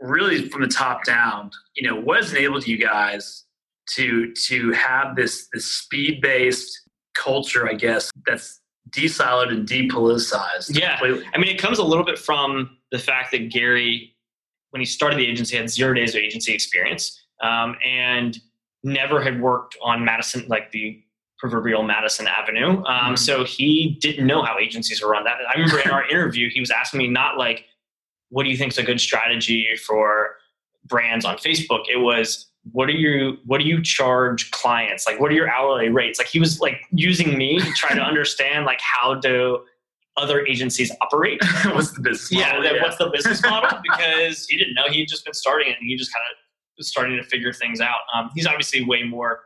really 0.00 0.48
from 0.48 0.62
the 0.62 0.68
top 0.68 1.04
down. 1.04 1.50
You 1.74 1.88
know, 1.88 2.00
what 2.00 2.18
has 2.18 2.32
enabled 2.32 2.66
you 2.66 2.78
guys 2.78 3.44
to 3.96 4.32
to 4.46 4.70
have 4.72 5.16
this 5.16 5.48
this 5.52 5.66
speed 5.66 6.20
based 6.20 6.88
culture? 7.16 7.68
I 7.68 7.74
guess 7.74 8.10
that's 8.26 8.60
desiloed 8.90 9.52
and 9.52 9.68
depoliticized. 9.68 10.78
Yeah. 10.78 10.98
completely. 10.98 11.26
I 11.34 11.38
mean, 11.38 11.48
it 11.54 11.58
comes 11.58 11.78
a 11.78 11.84
little 11.84 12.04
bit 12.04 12.18
from 12.18 12.78
the 12.90 12.98
fact 12.98 13.32
that 13.32 13.50
Gary, 13.50 14.14
when 14.70 14.80
he 14.80 14.86
started 14.86 15.18
the 15.18 15.26
agency, 15.26 15.56
he 15.56 15.60
had 15.60 15.70
zero 15.70 15.94
days 15.94 16.14
of 16.14 16.20
agency 16.20 16.52
experience 16.52 17.24
um, 17.42 17.76
and 17.84 18.38
never 18.84 19.22
had 19.22 19.40
worked 19.40 19.76
on 19.82 20.04
Madison, 20.04 20.44
like 20.48 20.70
the 20.72 21.02
proverbial 21.38 21.82
Madison 21.82 22.26
Avenue. 22.26 22.82
Um, 22.84 23.14
Mhm. 23.14 23.18
So 23.18 23.44
he 23.44 23.96
didn't 24.00 24.26
know 24.26 24.42
how 24.42 24.58
agencies 24.58 25.02
were 25.02 25.10
run. 25.10 25.24
That 25.24 25.38
I 25.48 25.52
remember 25.58 25.80
in 25.80 25.90
our 25.90 26.06
interview, 26.10 26.50
he 26.50 26.60
was 26.60 26.70
asking 26.70 26.98
me 26.98 27.08
not 27.08 27.38
like, 27.38 27.64
"What 28.30 28.42
do 28.44 28.50
you 28.50 28.56
think 28.56 28.72
is 28.72 28.78
a 28.78 28.82
good 28.82 29.00
strategy 29.00 29.68
for 29.86 30.36
brands 30.84 31.24
on 31.24 31.36
Facebook?" 31.36 31.84
It 31.88 31.98
was, 32.00 32.50
"What 32.72 32.88
are 32.88 32.92
you? 32.92 33.38
What 33.46 33.58
do 33.58 33.64
you 33.64 33.82
charge 33.82 34.50
clients? 34.50 35.06
Like, 35.06 35.20
what 35.20 35.30
are 35.30 35.34
your 35.34 35.48
hourly 35.48 35.88
rates?" 35.90 36.18
Like 36.18 36.28
he 36.28 36.40
was 36.40 36.60
like 36.60 36.82
using 36.90 37.38
me 37.38 37.60
to 37.60 37.70
try 37.72 37.94
to 37.94 38.02
understand 38.10 38.64
like 38.66 38.80
how 38.80 39.14
do 39.14 39.64
other 40.18 40.44
agencies 40.46 40.90
operate. 41.00 41.40
What's 41.66 41.92
the 41.92 42.00
business? 42.00 42.32
Yeah, 42.32 42.58
model? 42.58 42.80
what's 42.80 42.96
the 42.96 43.10
business 43.10 43.42
model? 43.42 43.78
Because 43.82 44.46
he 44.46 44.56
didn't 44.56 44.74
know. 44.74 44.84
He 44.88 45.00
had 45.00 45.08
just 45.08 45.24
been 45.24 45.34
starting 45.34 45.68
it 45.68 45.76
and 45.80 45.88
he 45.88 45.96
just 45.96 46.12
kind 46.12 46.24
of 46.30 46.36
was 46.76 46.88
starting 46.88 47.16
to 47.16 47.22
figure 47.22 47.52
things 47.52 47.80
out. 47.80 48.00
Um, 48.14 48.30
he's 48.34 48.46
obviously 48.46 48.84
way 48.84 49.02
more 49.02 49.40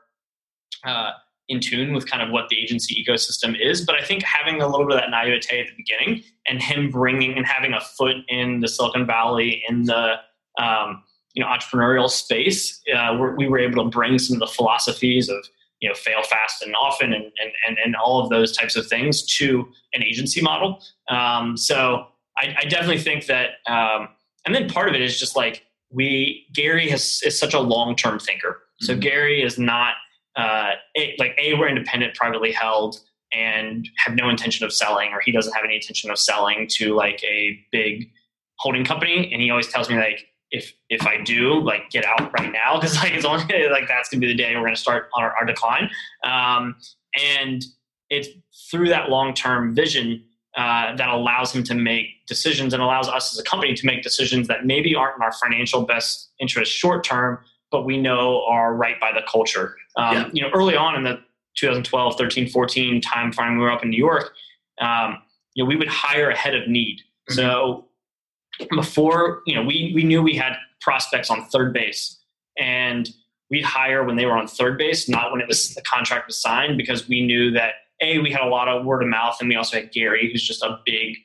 uh, 0.84 1.12
in 1.48 1.60
tune 1.60 1.92
with 1.94 2.08
kind 2.08 2.22
of 2.22 2.30
what 2.30 2.48
the 2.48 2.60
agency 2.60 3.04
ecosystem 3.04 3.58
is. 3.60 3.84
But 3.84 3.96
I 3.96 4.04
think 4.04 4.22
having 4.22 4.62
a 4.62 4.66
little 4.66 4.86
bit 4.86 4.96
of 4.96 5.02
that 5.02 5.10
naivete 5.10 5.60
at 5.60 5.66
the 5.68 5.74
beginning 5.76 6.22
and 6.46 6.62
him 6.62 6.90
bringing 6.90 7.36
and 7.36 7.46
having 7.46 7.72
a 7.72 7.80
foot 7.80 8.16
in 8.28 8.60
the 8.60 8.68
Silicon 8.68 9.06
Valley 9.06 9.62
in 9.68 9.84
the 9.84 10.14
um, 10.58 11.02
you 11.34 11.42
know 11.42 11.48
entrepreneurial 11.48 12.10
space, 12.10 12.80
uh, 12.94 13.16
we 13.36 13.48
were 13.48 13.58
able 13.58 13.82
to 13.84 13.90
bring 13.90 14.18
some 14.18 14.34
of 14.34 14.40
the 14.40 14.46
philosophies 14.46 15.28
of 15.28 15.44
you 15.82 15.88
know 15.88 15.94
fail 15.94 16.22
fast 16.22 16.62
and 16.62 16.74
often 16.74 17.12
and 17.12 17.24
and 17.24 17.52
and, 17.66 17.76
and 17.84 17.96
all 17.96 18.22
of 18.22 18.30
those 18.30 18.56
types 18.56 18.76
of 18.76 18.86
things 18.86 19.26
to 19.38 19.68
an 19.92 20.02
agency 20.02 20.40
model. 20.40 20.80
Um, 21.10 21.56
so 21.56 22.06
I, 22.38 22.54
I, 22.60 22.64
definitely 22.64 23.00
think 23.00 23.26
that, 23.26 23.50
um, 23.66 24.08
and 24.46 24.54
then 24.54 24.68
part 24.68 24.88
of 24.88 24.94
it 24.94 25.02
is 25.02 25.20
just 25.20 25.36
like 25.36 25.64
we 25.90 26.46
Gary 26.54 26.88
has 26.88 27.20
is 27.24 27.38
such 27.38 27.52
a 27.52 27.60
long 27.60 27.96
term 27.96 28.18
thinker. 28.18 28.60
So 28.80 28.92
mm-hmm. 28.92 29.00
Gary 29.00 29.42
is 29.42 29.58
not 29.58 29.94
uh, 30.36 30.70
a, 30.96 31.14
like 31.18 31.36
a 31.36 31.54
we're 31.54 31.68
independent, 31.68 32.14
privately 32.14 32.52
held, 32.52 33.00
and 33.34 33.86
have 33.98 34.14
no 34.14 34.30
intention 34.30 34.64
of 34.64 34.72
selling, 34.72 35.10
or 35.12 35.20
he 35.20 35.32
doesn't 35.32 35.52
have 35.52 35.64
any 35.64 35.74
intention 35.74 36.10
of 36.10 36.18
selling 36.18 36.68
to 36.70 36.94
like 36.94 37.22
a 37.24 37.58
big 37.72 38.10
holding 38.60 38.84
company. 38.84 39.30
And 39.32 39.42
he 39.42 39.50
always 39.50 39.68
tells 39.68 39.90
me 39.90 39.96
like 39.96 40.26
if 40.52 40.72
if 40.90 41.06
I 41.06 41.20
do, 41.20 41.60
like 41.60 41.90
get 41.90 42.04
out 42.04 42.32
right 42.38 42.52
now 42.52 42.78
because 42.78 42.96
like 42.96 43.12
it's 43.12 43.24
only 43.24 43.44
like 43.70 43.88
that's 43.88 44.08
gonna 44.08 44.20
be 44.20 44.28
the 44.28 44.34
day 44.34 44.54
we're 44.54 44.64
gonna 44.64 44.76
start 44.76 45.08
on 45.14 45.24
our, 45.24 45.34
our 45.36 45.44
decline. 45.44 45.90
Um, 46.24 46.76
and 47.36 47.64
it's 48.10 48.28
through 48.70 48.90
that 48.90 49.08
long 49.08 49.34
term 49.34 49.74
vision 49.74 50.22
uh, 50.56 50.94
that 50.96 51.08
allows 51.08 51.54
him 51.54 51.64
to 51.64 51.74
make 51.74 52.26
decisions 52.26 52.74
and 52.74 52.82
allows 52.82 53.08
us 53.08 53.32
as 53.32 53.38
a 53.38 53.42
company 53.42 53.74
to 53.74 53.86
make 53.86 54.02
decisions 54.02 54.46
that 54.48 54.66
maybe 54.66 54.94
aren't 54.94 55.16
in 55.16 55.22
our 55.22 55.32
financial 55.32 55.82
best 55.82 56.30
interest 56.38 56.70
short 56.70 57.02
term, 57.02 57.38
but 57.70 57.86
we 57.86 57.96
know 57.96 58.44
are 58.44 58.74
right 58.74 59.00
by 59.00 59.10
the 59.12 59.22
culture. 59.30 59.76
Um, 59.96 60.14
yeah. 60.14 60.28
You 60.32 60.42
know, 60.42 60.50
early 60.54 60.76
on 60.76 60.94
in 60.94 61.04
the 61.04 61.20
2012, 61.56 62.18
13, 62.18 62.48
14 62.50 63.00
time 63.00 63.32
frame, 63.32 63.56
we 63.56 63.62
were 63.62 63.72
up 63.72 63.82
in 63.82 63.88
New 63.88 63.96
York. 63.96 64.32
Um, 64.78 65.22
you 65.54 65.64
know, 65.64 65.68
we 65.68 65.76
would 65.76 65.88
hire 65.88 66.28
ahead 66.28 66.54
of 66.54 66.68
need. 66.68 66.98
Mm-hmm. 66.98 67.34
So 67.34 67.86
before, 68.70 69.42
you 69.46 69.54
know, 69.54 69.62
we 69.62 69.92
we 69.94 70.04
knew 70.04 70.22
we 70.22 70.34
had 70.34 70.54
prospects 70.80 71.30
on 71.30 71.44
third 71.46 71.72
base, 71.72 72.18
and 72.58 73.08
we'd 73.50 73.64
hire 73.64 74.04
when 74.04 74.16
they 74.16 74.26
were 74.26 74.36
on 74.36 74.46
third 74.46 74.78
base, 74.78 75.08
not 75.08 75.32
when 75.32 75.40
it 75.40 75.48
was 75.48 75.74
the 75.74 75.82
contract 75.82 76.26
was 76.26 76.40
signed, 76.40 76.76
because 76.76 77.08
we 77.08 77.24
knew 77.24 77.50
that 77.52 77.74
a 78.00 78.18
we 78.18 78.30
had 78.30 78.42
a 78.42 78.48
lot 78.48 78.68
of 78.68 78.84
word 78.84 79.02
of 79.02 79.08
mouth, 79.08 79.36
and 79.40 79.48
we 79.48 79.56
also 79.56 79.76
had 79.76 79.92
Gary, 79.92 80.30
who's 80.30 80.46
just 80.46 80.62
a 80.62 80.78
big 80.84 81.16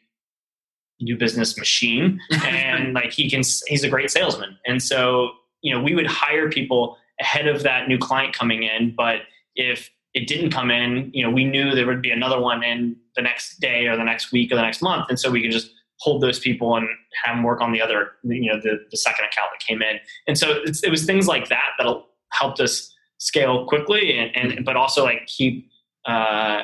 new 1.00 1.18
business 1.18 1.58
machine, 1.58 2.20
and 2.44 2.94
like 2.94 3.12
he 3.12 3.30
can, 3.30 3.44
he's 3.68 3.84
a 3.84 3.90
great 3.90 4.12
salesman, 4.12 4.58
and 4.66 4.82
so 4.82 5.32
you 5.62 5.74
know 5.74 5.82
we 5.82 5.96
would 5.96 6.08
hire 6.08 6.50
people 6.50 6.98
ahead 7.20 7.48
of 7.48 7.64
that 7.64 7.88
new 7.88 7.98
client 7.98 8.34
coming 8.34 8.64
in, 8.64 8.94
but 8.96 9.22
if 9.56 9.90
it 10.14 10.28
didn't 10.28 10.52
come 10.52 10.72
in, 10.72 11.12
you 11.14 11.24
know, 11.24 11.30
we 11.30 11.44
knew 11.44 11.76
there 11.76 11.86
would 11.86 12.02
be 12.02 12.12
another 12.12 12.40
one 12.40 12.64
in 12.64 12.96
the 13.16 13.22
next 13.22 13.60
day 13.60 13.88
or 13.88 13.96
the 13.96 14.04
next 14.04 14.32
week 14.32 14.52
or 14.52 14.56
the 14.56 14.62
next 14.62 14.82
month, 14.82 15.08
and 15.10 15.20
so 15.20 15.30
we 15.30 15.42
could 15.42 15.52
just 15.52 15.72
hold 16.00 16.22
those 16.22 16.40
people 16.40 16.76
and 16.76 16.88
have 17.24 17.36
them 17.36 17.44
work 17.44 17.62
on 17.62 17.72
the 17.72 17.82
other, 17.82 18.12
you 18.24 18.52
know, 18.52 18.60
the, 18.62 18.80
the 18.92 18.98
second 18.98 19.26
account 19.26 19.50
that 19.52 19.66
came 19.66 19.82
in. 19.82 19.98
And 20.28 20.38
so 20.38 20.62
it 20.64 20.92
was 20.92 21.06
things 21.06 21.28
like 21.28 21.50
that 21.50 21.72
that 21.80 22.04
helped 22.32 22.60
us 22.60 22.94
scale 23.18 23.66
quickly 23.66 24.18
and, 24.18 24.36
and 24.36 24.66
but 24.66 24.76
also 24.76 25.04
like 25.04 25.26
keep 25.26 25.70
uh, 26.06 26.64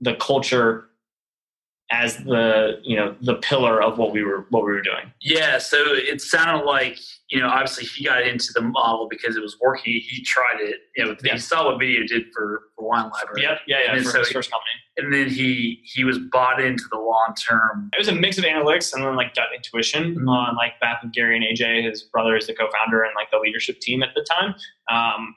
the 0.00 0.14
culture 0.16 0.88
as 1.90 2.16
the 2.18 2.80
you 2.82 2.96
know 2.96 3.14
the 3.20 3.34
pillar 3.34 3.82
of 3.82 3.98
what 3.98 4.12
we 4.12 4.24
were 4.24 4.46
what 4.50 4.64
we 4.64 4.72
were 4.72 4.80
doing. 4.80 5.12
Yeah, 5.20 5.58
so 5.58 5.76
it 5.80 6.20
sounded 6.20 6.64
like 6.64 6.98
you 7.28 7.40
know 7.40 7.48
obviously 7.48 7.84
he 7.84 8.04
got 8.04 8.22
into 8.22 8.52
the 8.54 8.62
model 8.62 9.06
because 9.08 9.36
it 9.36 9.42
was 9.42 9.56
working. 9.60 9.92
He 9.92 10.22
tried 10.22 10.60
it. 10.60 10.76
You 10.96 11.04
know, 11.04 11.16
yeah. 11.22 11.34
he 11.34 11.38
saw 11.38 11.66
what 11.66 11.78
video 11.78 12.06
did 12.06 12.24
for, 12.34 12.62
for 12.74 12.88
Wine 12.88 13.10
Library. 13.10 13.42
Yep, 13.42 13.60
yeah, 13.66 13.78
yeah, 13.84 13.92
and 13.94 14.04
for 14.04 14.10
so 14.10 14.18
his 14.20 14.30
first 14.30 14.50
company. 14.50 14.70
And 14.96 15.12
then 15.12 15.28
he 15.28 15.80
he 15.84 16.04
was 16.04 16.18
bought 16.18 16.60
into 16.60 16.84
the 16.90 16.98
long 16.98 17.34
term. 17.46 17.90
It 17.94 17.98
was 17.98 18.08
a 18.08 18.14
mix 18.14 18.38
of 18.38 18.44
analytics 18.44 18.94
and 18.94 19.04
then 19.04 19.14
like 19.14 19.34
gut 19.34 19.48
intuition 19.54 20.14
mm-hmm. 20.14 20.28
on 20.28 20.56
like 20.56 20.80
back 20.80 21.02
with 21.02 21.12
Gary 21.12 21.36
and 21.36 21.44
AJ. 21.44 21.88
His 21.88 22.02
brother 22.02 22.36
is 22.36 22.46
the 22.46 22.54
co-founder 22.54 23.02
and 23.02 23.12
like 23.14 23.30
the 23.30 23.38
leadership 23.38 23.80
team 23.80 24.02
at 24.02 24.10
the 24.14 24.24
time. 24.24 24.54
Um, 24.90 25.34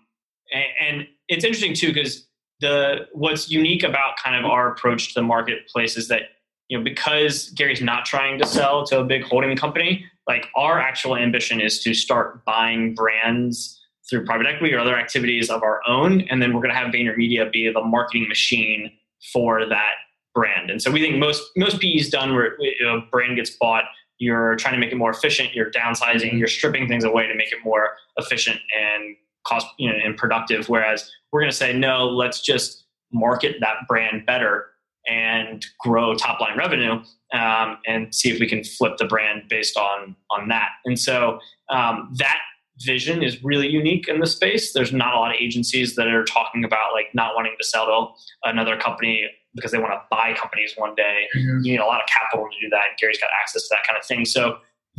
and, 0.54 0.66
and 0.80 1.08
it's 1.28 1.44
interesting 1.44 1.74
too 1.74 1.94
because 1.94 2.28
the 2.60 3.08
what's 3.14 3.50
unique 3.50 3.84
about 3.84 4.16
kind 4.24 4.36
of 4.36 4.50
our 4.50 4.72
approach 4.72 5.10
to 5.10 5.14
the 5.16 5.24
marketplace 5.24 5.98
is 5.98 6.08
that 6.08 6.22
you 6.70 6.78
know 6.78 6.84
because 6.84 7.50
Gary's 7.52 7.82
not 7.82 8.06
trying 8.06 8.40
to 8.40 8.46
sell 8.46 8.86
to 8.88 9.00
a 9.00 9.04
big 9.04 9.24
holding 9.24 9.56
company, 9.56 10.06
like 10.28 10.48
our 10.56 10.80
actual 10.80 11.16
ambition 11.16 11.62
is 11.62 11.82
to 11.84 11.94
start 11.94 12.44
buying 12.46 12.94
brands 12.94 13.80
through 14.10 14.26
private 14.26 14.48
equity 14.48 14.74
or 14.74 14.80
other 14.80 14.98
activities 14.98 15.50
of 15.50 15.64
our 15.64 15.82
own, 15.88 16.22
and 16.30 16.42
then 16.42 16.54
we're 16.54 16.62
going 16.62 16.74
to 16.74 16.80
have 16.80 16.94
VaynerMedia 16.94 17.52
be 17.52 17.72
the 17.72 17.82
marketing 17.82 18.28
machine 18.28 18.92
for 19.34 19.66
that 19.66 19.96
brand. 20.34 20.70
And 20.70 20.82
so 20.82 20.92
we 20.92 21.02
think 21.02 21.18
most 21.18 21.44
most 21.56 21.82
PE's 21.82 22.10
done 22.10 22.34
where 22.34 22.58
a 22.86 23.02
brand 23.12 23.36
gets 23.36 23.52
bought, 23.52 23.86
you're 24.20 24.56
trying 24.56 24.74
to 24.74 24.80
make 24.80 24.92
it 24.92 24.96
more 24.96 25.12
efficient, 25.12 25.54
you're 25.54 25.72
downsizing, 25.72 26.38
you're 26.38 26.48
stripping 26.48 26.88
things 26.88 27.04
away 27.04 27.28
to 27.28 27.36
make 27.36 27.52
it 27.52 27.60
more 27.64 27.92
efficient 28.18 28.60
and 28.78 29.16
cost 29.46 29.68
you 29.78 29.90
know 29.90 29.98
and 30.04 30.18
productive. 30.18 30.70
Whereas 30.70 31.12
we're 31.32 31.42
going 31.42 31.52
to 31.52 31.58
say 31.58 31.74
no, 31.74 32.08
let's 32.08 32.42
just 32.42 32.86
market 33.12 33.58
that 33.62 33.88
brand 33.88 34.26
better 34.26 34.68
and 35.08 35.66
grow 35.80 36.14
top 36.16 36.40
line 36.42 36.58
revenue 36.58 37.02
um, 37.34 37.78
and 37.88 38.14
see 38.14 38.30
if 38.30 38.40
we 38.40 38.48
can 38.48 38.64
flip 38.64 38.98
the 38.98 39.06
brand 39.06 39.44
based 39.50 39.78
on 39.78 40.16
on 40.32 40.48
that. 40.50 40.70
And 40.86 41.00
so 41.00 41.40
um, 41.70 42.14
that 42.18 42.40
vision 42.82 43.24
is 43.24 43.44
really 43.44 43.68
unique 43.68 44.08
in 44.08 44.20
the 44.20 44.28
space. 44.28 44.74
There's 44.74 44.94
not 44.94 45.14
a 45.16 45.18
lot 45.18 45.34
of 45.34 45.38
agencies 45.40 45.96
that 45.96 46.08
are 46.08 46.24
talking 46.24 46.64
about 46.64 46.94
like 46.94 47.08
not 47.14 47.36
wanting 47.36 47.56
to 47.60 47.66
sell 47.66 47.86
to 47.86 48.50
another 48.50 48.78
company 48.78 49.28
because 49.56 49.72
they 49.72 49.80
want 49.80 49.94
to 49.94 50.02
buy 50.12 50.34
companies 50.34 50.74
one 50.78 50.94
day. 50.96 51.28
Mm-hmm. 51.36 51.64
You 51.64 51.72
need 51.74 51.80
a 51.80 51.86
lot 51.86 52.02
of 52.02 52.08
capital 52.08 52.48
to 52.50 52.66
do 52.66 52.70
that. 52.70 52.84
And 52.90 52.98
Gary's 53.00 53.20
got 53.20 53.30
access 53.42 53.64
to 53.64 53.70
that 53.72 53.86
kind 53.88 53.98
of 53.98 54.06
thing. 54.06 54.26
So 54.26 54.58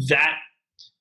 that 0.08 0.38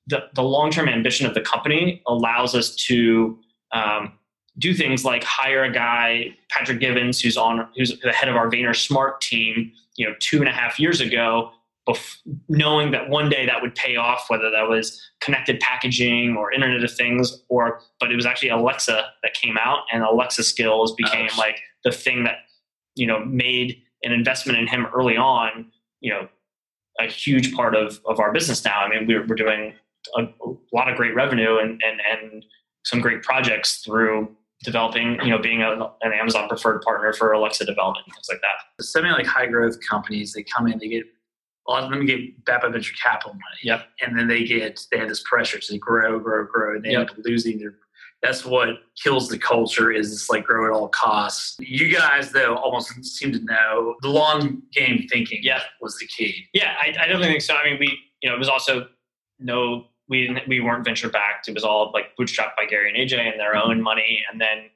the, 0.06 0.26
the 0.36 0.44
long 0.44 0.72
term 0.72 0.88
ambition 0.88 1.26
of 1.26 1.34
the 1.34 1.42
company 1.42 2.02
allows 2.08 2.56
us 2.56 2.76
to 2.88 3.40
um, 3.72 4.14
do 4.60 4.74
things 4.74 5.06
like 5.06 5.24
hire 5.24 5.64
a 5.64 5.72
guy, 5.72 6.36
Patrick 6.50 6.80
Givens, 6.80 7.20
who's 7.20 7.38
on 7.38 7.68
who's 7.76 8.00
the 8.00 8.12
head 8.12 8.30
of 8.30 8.36
our 8.36 8.50
Vayner 8.50 8.76
Smart 8.76 9.22
team, 9.22 9.72
you 9.96 10.08
know, 10.08 10.16
two 10.20 10.40
and 10.40 10.50
a 10.50 10.52
half 10.52 10.80
years 10.80 11.00
ago, 11.00 11.52
bef- 11.88 12.18
knowing 12.50 12.92
that 12.92 13.10
one 13.10 13.30
day 13.30 13.46
that 13.46 13.62
would 13.62 13.76
pay 13.76 13.96
off, 13.96 14.26
whether 14.30 14.50
that 14.50 14.68
was 14.68 15.02
connected 15.22 15.60
packaging 15.60 16.36
or 16.36 16.52
Internet 16.52 16.84
of 16.84 16.92
Things, 16.92 17.44
or 17.50 17.82
but 18.00 18.12
it 18.12 18.16
was 18.16 18.26
actually 18.26 18.50
Alexa 18.50 19.06
that 19.22 19.34
came 19.34 19.58
out, 19.58 19.80
and 19.92 20.04
Alexa 20.04 20.44
skills 20.44 20.94
became 20.96 21.30
oh. 21.34 21.38
like 21.38 21.60
the 21.84 21.92
thing 21.92 22.24
that 22.24 22.38
you 22.96 23.06
know 23.06 23.24
made 23.26 23.82
an 24.04 24.12
investment 24.12 24.58
in 24.58 24.68
him 24.68 24.88
early 24.96 25.18
on, 25.18 25.72
you 26.02 26.12
know, 26.12 26.28
a 27.00 27.06
huge 27.06 27.54
part 27.54 27.76
of 27.76 28.00
of 28.06 28.20
our 28.20 28.32
business 28.32 28.66
now. 28.66 28.80
I 28.80 28.90
mean, 28.90 29.06
we're 29.08 29.26
we're 29.28 29.36
doing 29.36 29.74
a, 30.18 30.24
a 30.24 30.54
lot 30.74 30.90
of 30.90 30.98
great 30.98 31.14
revenue 31.14 31.58
and 31.60 31.82
and 31.86 32.02
and 32.12 32.46
some 32.84 33.02
great 33.02 33.22
projects 33.22 33.84
through 33.84 34.34
developing, 34.68 35.18
you 35.24 35.30
know, 35.30 35.38
being 35.38 35.62
a, 35.62 35.72
an 36.02 36.12
Amazon 36.12 36.50
preferred 36.50 36.82
partner 36.82 37.14
for 37.14 37.32
Alexa 37.32 37.66
development, 37.66 38.06
and 38.06 38.14
things 38.14 38.28
like 38.30 38.42
that. 38.42 38.84
Semi 38.84 39.10
like 39.10 39.26
high 39.26 39.46
growth 39.46 39.78
companies, 39.80 40.34
they 40.34 40.44
come 40.44 40.68
in, 40.68 40.78
they 40.78 40.90
get 40.90 41.06
a 41.70 41.72
lot 41.72 41.84
of 41.84 41.90
them 41.90 42.06
get 42.06 42.44
backed 42.44 42.64
by 42.64 42.70
venture 42.70 42.94
capital 43.02 43.32
money. 43.32 43.62
Yep. 43.64 43.86
And 44.02 44.20
then 44.20 44.28
they 44.28 44.44
get 44.44 44.86
they 44.92 44.98
have 45.00 45.08
this 45.08 45.24
pressure 45.24 45.58
to 45.58 45.78
grow, 45.78 46.20
grow, 46.20 46.46
grow, 46.46 46.76
and 46.76 46.84
they 46.84 46.92
yep. 46.92 47.00
end 47.00 47.10
up 47.12 47.18
losing 47.24 47.60
their 47.60 47.76
that's 48.22 48.44
what 48.44 48.70
kills 49.02 49.30
the 49.30 49.38
culture 49.38 49.92
is 49.92 50.10
this 50.10 50.30
like 50.30 50.44
grow 50.44 50.66
at 50.66 50.78
all 50.78 50.90
costs. 50.90 51.56
You 51.62 51.96
guys 51.96 52.32
though 52.34 52.58
almost 52.58 53.06
seem 53.06 53.32
to 53.32 53.40
know 53.40 53.96
the 54.02 54.10
long 54.10 54.64
game 54.74 55.08
thinking 55.10 55.40
yeah. 55.44 55.62
was 55.80 55.98
the 55.98 56.08
key. 56.08 56.46
Yeah, 56.54 56.74
I, 56.82 56.90
I 56.90 57.08
definitely 57.08 57.28
think 57.28 57.42
so. 57.42 57.56
I 57.56 57.64
mean 57.64 57.78
we 57.80 57.98
you 58.22 58.30
know 58.30 58.36
it 58.36 58.40
was 58.40 58.50
also 58.50 58.88
no 59.40 59.86
we 60.10 60.26
didn't 60.26 60.48
we 60.48 60.60
weren't 60.60 60.86
venture 60.86 61.10
backed. 61.10 61.48
It 61.48 61.54
was 61.54 61.64
all 61.64 61.92
like 61.94 62.16
bootstrapped 62.20 62.56
by 62.56 62.66
Gary 62.66 62.90
and 62.90 62.98
AJ 62.98 63.32
and 63.32 63.40
their 63.40 63.56
mm-hmm. 63.56 63.70
own 63.70 63.82
money. 63.82 64.24
And 64.32 64.40
then, 64.40 64.70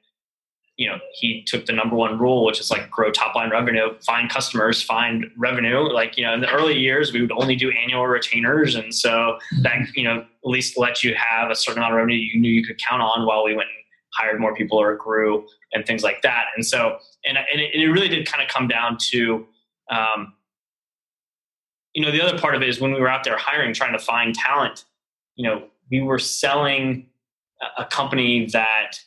you 0.76 0.88
know, 0.88 0.98
he 1.14 1.44
took 1.46 1.66
the 1.66 1.72
number 1.72 1.96
one 1.96 2.18
rule, 2.18 2.44
which 2.44 2.60
is 2.60 2.70
like 2.70 2.90
grow 2.90 3.10
top 3.10 3.34
line 3.34 3.50
revenue, 3.50 3.98
find 4.00 4.28
customers, 4.28 4.82
find 4.82 5.26
revenue. 5.36 5.80
Like, 5.80 6.16
you 6.16 6.24
know, 6.24 6.34
in 6.34 6.40
the 6.40 6.50
early 6.50 6.78
years, 6.78 7.12
we 7.12 7.20
would 7.20 7.32
only 7.32 7.56
do 7.56 7.70
annual 7.70 8.06
retainers. 8.06 8.74
And 8.74 8.94
so 8.94 9.38
that, 9.62 9.72
mm-hmm. 9.72 9.84
you 9.94 10.04
know, 10.04 10.18
at 10.18 10.26
least 10.44 10.76
let 10.76 11.02
you 11.02 11.14
have 11.14 11.50
a 11.50 11.54
certain 11.54 11.78
amount 11.78 11.94
of 11.94 11.98
revenue 11.98 12.16
you 12.16 12.38
knew 12.40 12.50
you 12.50 12.64
could 12.64 12.78
count 12.78 13.02
on 13.02 13.26
while 13.26 13.44
we 13.44 13.54
went 13.54 13.68
and 13.68 13.84
hired 14.14 14.40
more 14.40 14.54
people 14.54 14.78
or 14.78 14.96
grew 14.96 15.46
and 15.72 15.86
things 15.86 16.02
like 16.02 16.20
that. 16.22 16.46
And 16.54 16.66
so, 16.66 16.98
and, 17.24 17.38
and 17.38 17.60
it, 17.60 17.74
it 17.74 17.86
really 17.86 18.08
did 18.08 18.26
kind 18.26 18.42
of 18.42 18.50
come 18.50 18.68
down 18.68 18.98
to, 19.12 19.46
um, 19.90 20.34
you 21.94 22.02
know, 22.02 22.10
the 22.10 22.22
other 22.22 22.38
part 22.38 22.54
of 22.54 22.62
it 22.62 22.68
is 22.68 22.80
when 22.80 22.92
we 22.92 23.00
were 23.00 23.08
out 23.08 23.24
there 23.24 23.36
hiring, 23.36 23.72
trying 23.74 23.92
to 23.92 23.98
find 23.98 24.34
talent, 24.34 24.84
you 25.36 25.48
know, 25.48 25.64
we 25.90 26.00
were 26.00 26.18
selling 26.18 27.06
a 27.78 27.84
company 27.84 28.46
that 28.52 28.98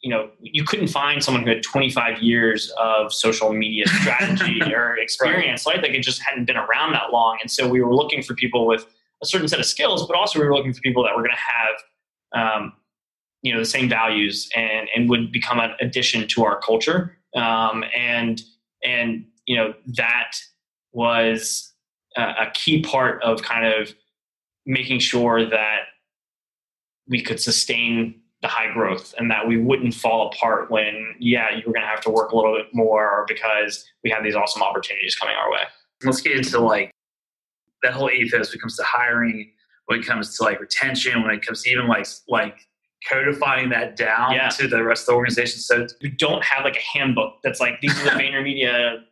you 0.00 0.10
know 0.10 0.30
you 0.40 0.64
couldn't 0.64 0.88
find 0.88 1.22
someone 1.22 1.44
who 1.44 1.50
had 1.50 1.62
25 1.62 2.20
years 2.20 2.72
of 2.78 3.12
social 3.12 3.52
media 3.52 3.86
strategy 4.00 4.60
or 4.74 4.96
experience 4.98 5.64
right? 5.66 5.80
Like 5.80 5.92
it 5.92 6.02
just 6.02 6.20
hadn't 6.20 6.44
been 6.44 6.56
around 6.56 6.92
that 6.92 7.12
long. 7.12 7.38
And 7.40 7.50
so 7.50 7.68
we 7.68 7.80
were 7.80 7.94
looking 7.94 8.22
for 8.22 8.34
people 8.34 8.66
with 8.66 8.84
a 9.22 9.26
certain 9.26 9.48
set 9.48 9.60
of 9.60 9.66
skills 9.66 10.06
but 10.06 10.16
also 10.16 10.40
we 10.40 10.46
were 10.46 10.54
looking 10.54 10.72
for 10.72 10.80
people 10.80 11.04
that 11.04 11.14
were 11.14 11.22
going 11.22 11.34
to 11.34 12.40
have 12.40 12.62
um, 12.62 12.72
you 13.42 13.52
know 13.52 13.58
the 13.58 13.66
same 13.66 13.88
values 13.88 14.48
and 14.54 14.88
and 14.94 15.10
would 15.10 15.30
become 15.32 15.58
an 15.58 15.72
addition 15.80 16.26
to 16.28 16.44
our 16.44 16.60
culture. 16.60 17.16
Um, 17.36 17.84
and 17.96 18.40
and 18.84 19.26
you 19.46 19.56
know 19.56 19.74
that 19.96 20.32
was 20.92 21.72
a, 22.16 22.22
a 22.22 22.50
key 22.54 22.82
part 22.82 23.22
of 23.22 23.42
kind 23.42 23.66
of 23.66 23.94
making 24.66 25.00
sure 25.00 25.48
that 25.48 25.80
we 27.08 27.20
could 27.22 27.40
sustain 27.40 28.20
the 28.42 28.48
high 28.48 28.72
growth 28.72 29.14
and 29.18 29.30
that 29.30 29.46
we 29.46 29.56
wouldn't 29.56 29.94
fall 29.94 30.28
apart 30.28 30.70
when 30.70 31.14
yeah 31.20 31.50
you 31.50 31.62
were 31.66 31.72
going 31.72 31.82
to 31.82 31.88
have 31.88 32.00
to 32.00 32.10
work 32.10 32.32
a 32.32 32.36
little 32.36 32.56
bit 32.56 32.66
more 32.72 33.24
because 33.28 33.84
we 34.02 34.10
have 34.10 34.24
these 34.24 34.34
awesome 34.34 34.62
opportunities 34.62 35.14
coming 35.14 35.34
our 35.36 35.50
way 35.50 35.60
let's 36.04 36.20
get 36.20 36.36
into 36.36 36.58
like 36.58 36.90
that 37.82 37.92
whole 37.92 38.10
ethos 38.10 38.50
when 38.50 38.56
it 38.56 38.60
comes 38.60 38.76
to 38.76 38.82
hiring 38.82 39.50
when 39.86 40.00
it 40.00 40.06
comes 40.06 40.36
to 40.36 40.42
like 40.42 40.60
retention 40.60 41.22
when 41.22 41.32
it 41.32 41.44
comes 41.46 41.62
to 41.62 41.70
even 41.70 41.86
like 41.86 42.06
like 42.28 42.58
codifying 43.08 43.68
that 43.68 43.96
down 43.96 44.32
yeah. 44.32 44.48
to 44.48 44.68
the 44.68 44.82
rest 44.82 45.02
of 45.02 45.06
the 45.06 45.12
organization 45.12 45.60
so 45.60 45.86
you 46.00 46.10
don't 46.10 46.44
have 46.44 46.64
like 46.64 46.76
a 46.76 46.98
handbook 46.98 47.34
that's 47.42 47.60
like 47.60 47.80
these 47.80 47.96
are 48.00 48.04
the 48.04 48.10
VaynerMedia 48.22 49.02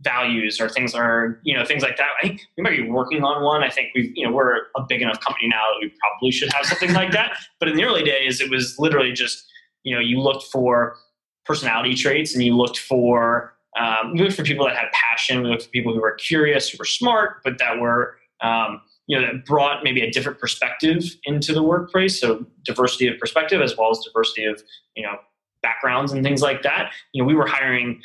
values 0.00 0.60
or 0.60 0.68
things 0.68 0.94
are 0.94 1.40
you 1.44 1.56
know 1.56 1.64
things 1.64 1.82
like 1.82 1.96
that. 1.96 2.08
I 2.22 2.28
think 2.28 2.40
we 2.56 2.62
might 2.62 2.76
be 2.76 2.88
working 2.88 3.22
on 3.22 3.42
one. 3.42 3.62
I 3.62 3.70
think 3.70 3.88
we've 3.94 4.12
you 4.14 4.26
know 4.26 4.32
we're 4.32 4.56
a 4.76 4.82
big 4.88 5.02
enough 5.02 5.20
company 5.20 5.48
now 5.48 5.62
that 5.72 5.78
we 5.80 5.92
probably 6.00 6.30
should 6.30 6.52
have 6.52 6.66
something 6.66 6.92
like 6.92 7.12
that. 7.12 7.36
But 7.60 7.68
in 7.68 7.76
the 7.76 7.84
early 7.84 8.02
days, 8.02 8.40
it 8.40 8.50
was 8.50 8.78
literally 8.78 9.12
just 9.12 9.44
you 9.84 9.94
know 9.94 10.00
you 10.00 10.20
looked 10.20 10.44
for 10.44 10.96
personality 11.44 11.94
traits 11.94 12.34
and 12.34 12.42
you 12.42 12.56
looked 12.56 12.78
for 12.78 13.54
um, 13.78 14.14
you 14.14 14.24
looked 14.24 14.36
for 14.36 14.44
people 14.44 14.66
that 14.66 14.76
had 14.76 14.88
passion. 14.92 15.42
We 15.42 15.48
looked 15.48 15.64
for 15.64 15.70
people 15.70 15.94
who 15.94 16.00
were 16.00 16.12
curious, 16.12 16.68
who 16.68 16.78
were 16.78 16.84
smart, 16.84 17.38
but 17.42 17.58
that 17.58 17.80
were 17.80 18.16
um, 18.42 18.80
you 19.06 19.18
know 19.18 19.26
that 19.26 19.44
brought 19.46 19.84
maybe 19.84 20.02
a 20.02 20.10
different 20.10 20.38
perspective 20.38 21.04
into 21.24 21.52
the 21.52 21.62
workplace. 21.62 22.20
So 22.20 22.44
diversity 22.64 23.08
of 23.08 23.18
perspective 23.18 23.62
as 23.62 23.76
well 23.76 23.90
as 23.90 24.00
diversity 24.00 24.44
of 24.44 24.62
you 24.96 25.02
know 25.04 25.16
backgrounds 25.62 26.12
and 26.12 26.22
things 26.22 26.42
like 26.42 26.62
that. 26.62 26.92
You 27.12 27.22
know 27.22 27.26
we 27.26 27.34
were 27.34 27.46
hiring. 27.46 28.00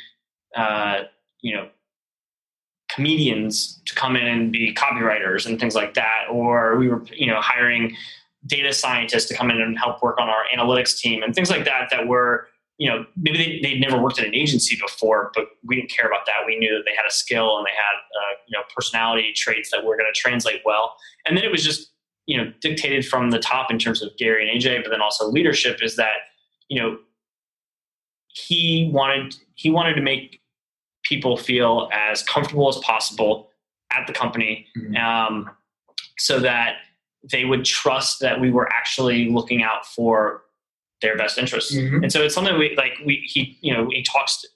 Uh, 0.56 1.02
you 1.42 1.54
know 1.54 1.68
comedians 2.94 3.80
to 3.86 3.94
come 3.94 4.16
in 4.16 4.26
and 4.26 4.52
be 4.52 4.74
copywriters 4.74 5.46
and 5.46 5.60
things 5.60 5.74
like 5.74 5.94
that 5.94 6.24
or 6.30 6.76
we 6.76 6.88
were 6.88 7.04
you 7.14 7.26
know 7.26 7.40
hiring 7.40 7.94
data 8.46 8.72
scientists 8.72 9.26
to 9.26 9.34
come 9.34 9.50
in 9.50 9.60
and 9.60 9.78
help 9.78 10.02
work 10.02 10.18
on 10.18 10.28
our 10.28 10.44
analytics 10.56 10.98
team 10.98 11.22
and 11.22 11.34
things 11.34 11.50
like 11.50 11.64
that 11.64 11.88
that 11.90 12.06
were 12.06 12.48
you 12.78 12.88
know 12.88 13.04
maybe 13.16 13.36
they, 13.36 13.60
they'd 13.62 13.80
never 13.80 14.00
worked 14.00 14.18
at 14.18 14.26
an 14.26 14.34
agency 14.34 14.76
before 14.80 15.30
but 15.34 15.44
we 15.64 15.76
didn't 15.76 15.90
care 15.90 16.06
about 16.06 16.24
that. 16.26 16.46
We 16.46 16.58
knew 16.58 16.74
that 16.74 16.84
they 16.86 16.96
had 16.96 17.06
a 17.06 17.12
skill 17.12 17.58
and 17.58 17.66
they 17.66 17.76
had 17.76 17.96
uh, 17.96 18.34
you 18.48 18.58
know 18.58 18.64
personality 18.74 19.32
traits 19.36 19.70
that 19.70 19.84
were 19.84 19.96
going 19.96 20.10
to 20.12 20.18
translate 20.18 20.62
well. 20.64 20.96
And 21.26 21.36
then 21.36 21.44
it 21.44 21.50
was 21.50 21.62
just 21.62 21.92
you 22.26 22.36
know 22.36 22.52
dictated 22.60 23.06
from 23.06 23.30
the 23.30 23.38
top 23.38 23.70
in 23.70 23.78
terms 23.78 24.02
of 24.02 24.16
gary 24.16 24.48
and 24.48 24.60
aj 24.60 24.82
but 24.82 24.90
then 24.90 25.00
also 25.00 25.26
leadership 25.26 25.82
is 25.82 25.96
that 25.96 26.18
you 26.68 26.80
know 26.80 26.98
he 28.28 28.90
wanted 28.92 29.34
he 29.54 29.70
wanted 29.70 29.94
to 29.94 30.00
make 30.00 30.40
people 31.10 31.36
feel 31.36 31.90
as 31.92 32.22
comfortable 32.22 32.68
as 32.68 32.78
possible 32.78 33.50
at 33.92 34.06
the 34.06 34.12
company 34.12 34.66
mm-hmm. 34.78 34.96
um, 34.96 35.50
so 36.18 36.38
that 36.38 36.76
they 37.30 37.44
would 37.44 37.64
trust 37.64 38.20
that 38.20 38.40
we 38.40 38.50
were 38.50 38.72
actually 38.72 39.28
looking 39.28 39.62
out 39.62 39.84
for 39.84 40.42
their 41.02 41.16
best 41.16 41.36
interests. 41.36 41.74
Mm-hmm. 41.74 42.04
And 42.04 42.12
so 42.12 42.22
it's 42.22 42.34
something 42.34 42.56
we 42.58 42.76
like 42.76 42.92
we 43.04 43.16
he 43.26 43.58
you 43.60 43.74
know 43.74 43.88
he 43.90 44.02
talks 44.04 44.40
to 44.40 44.48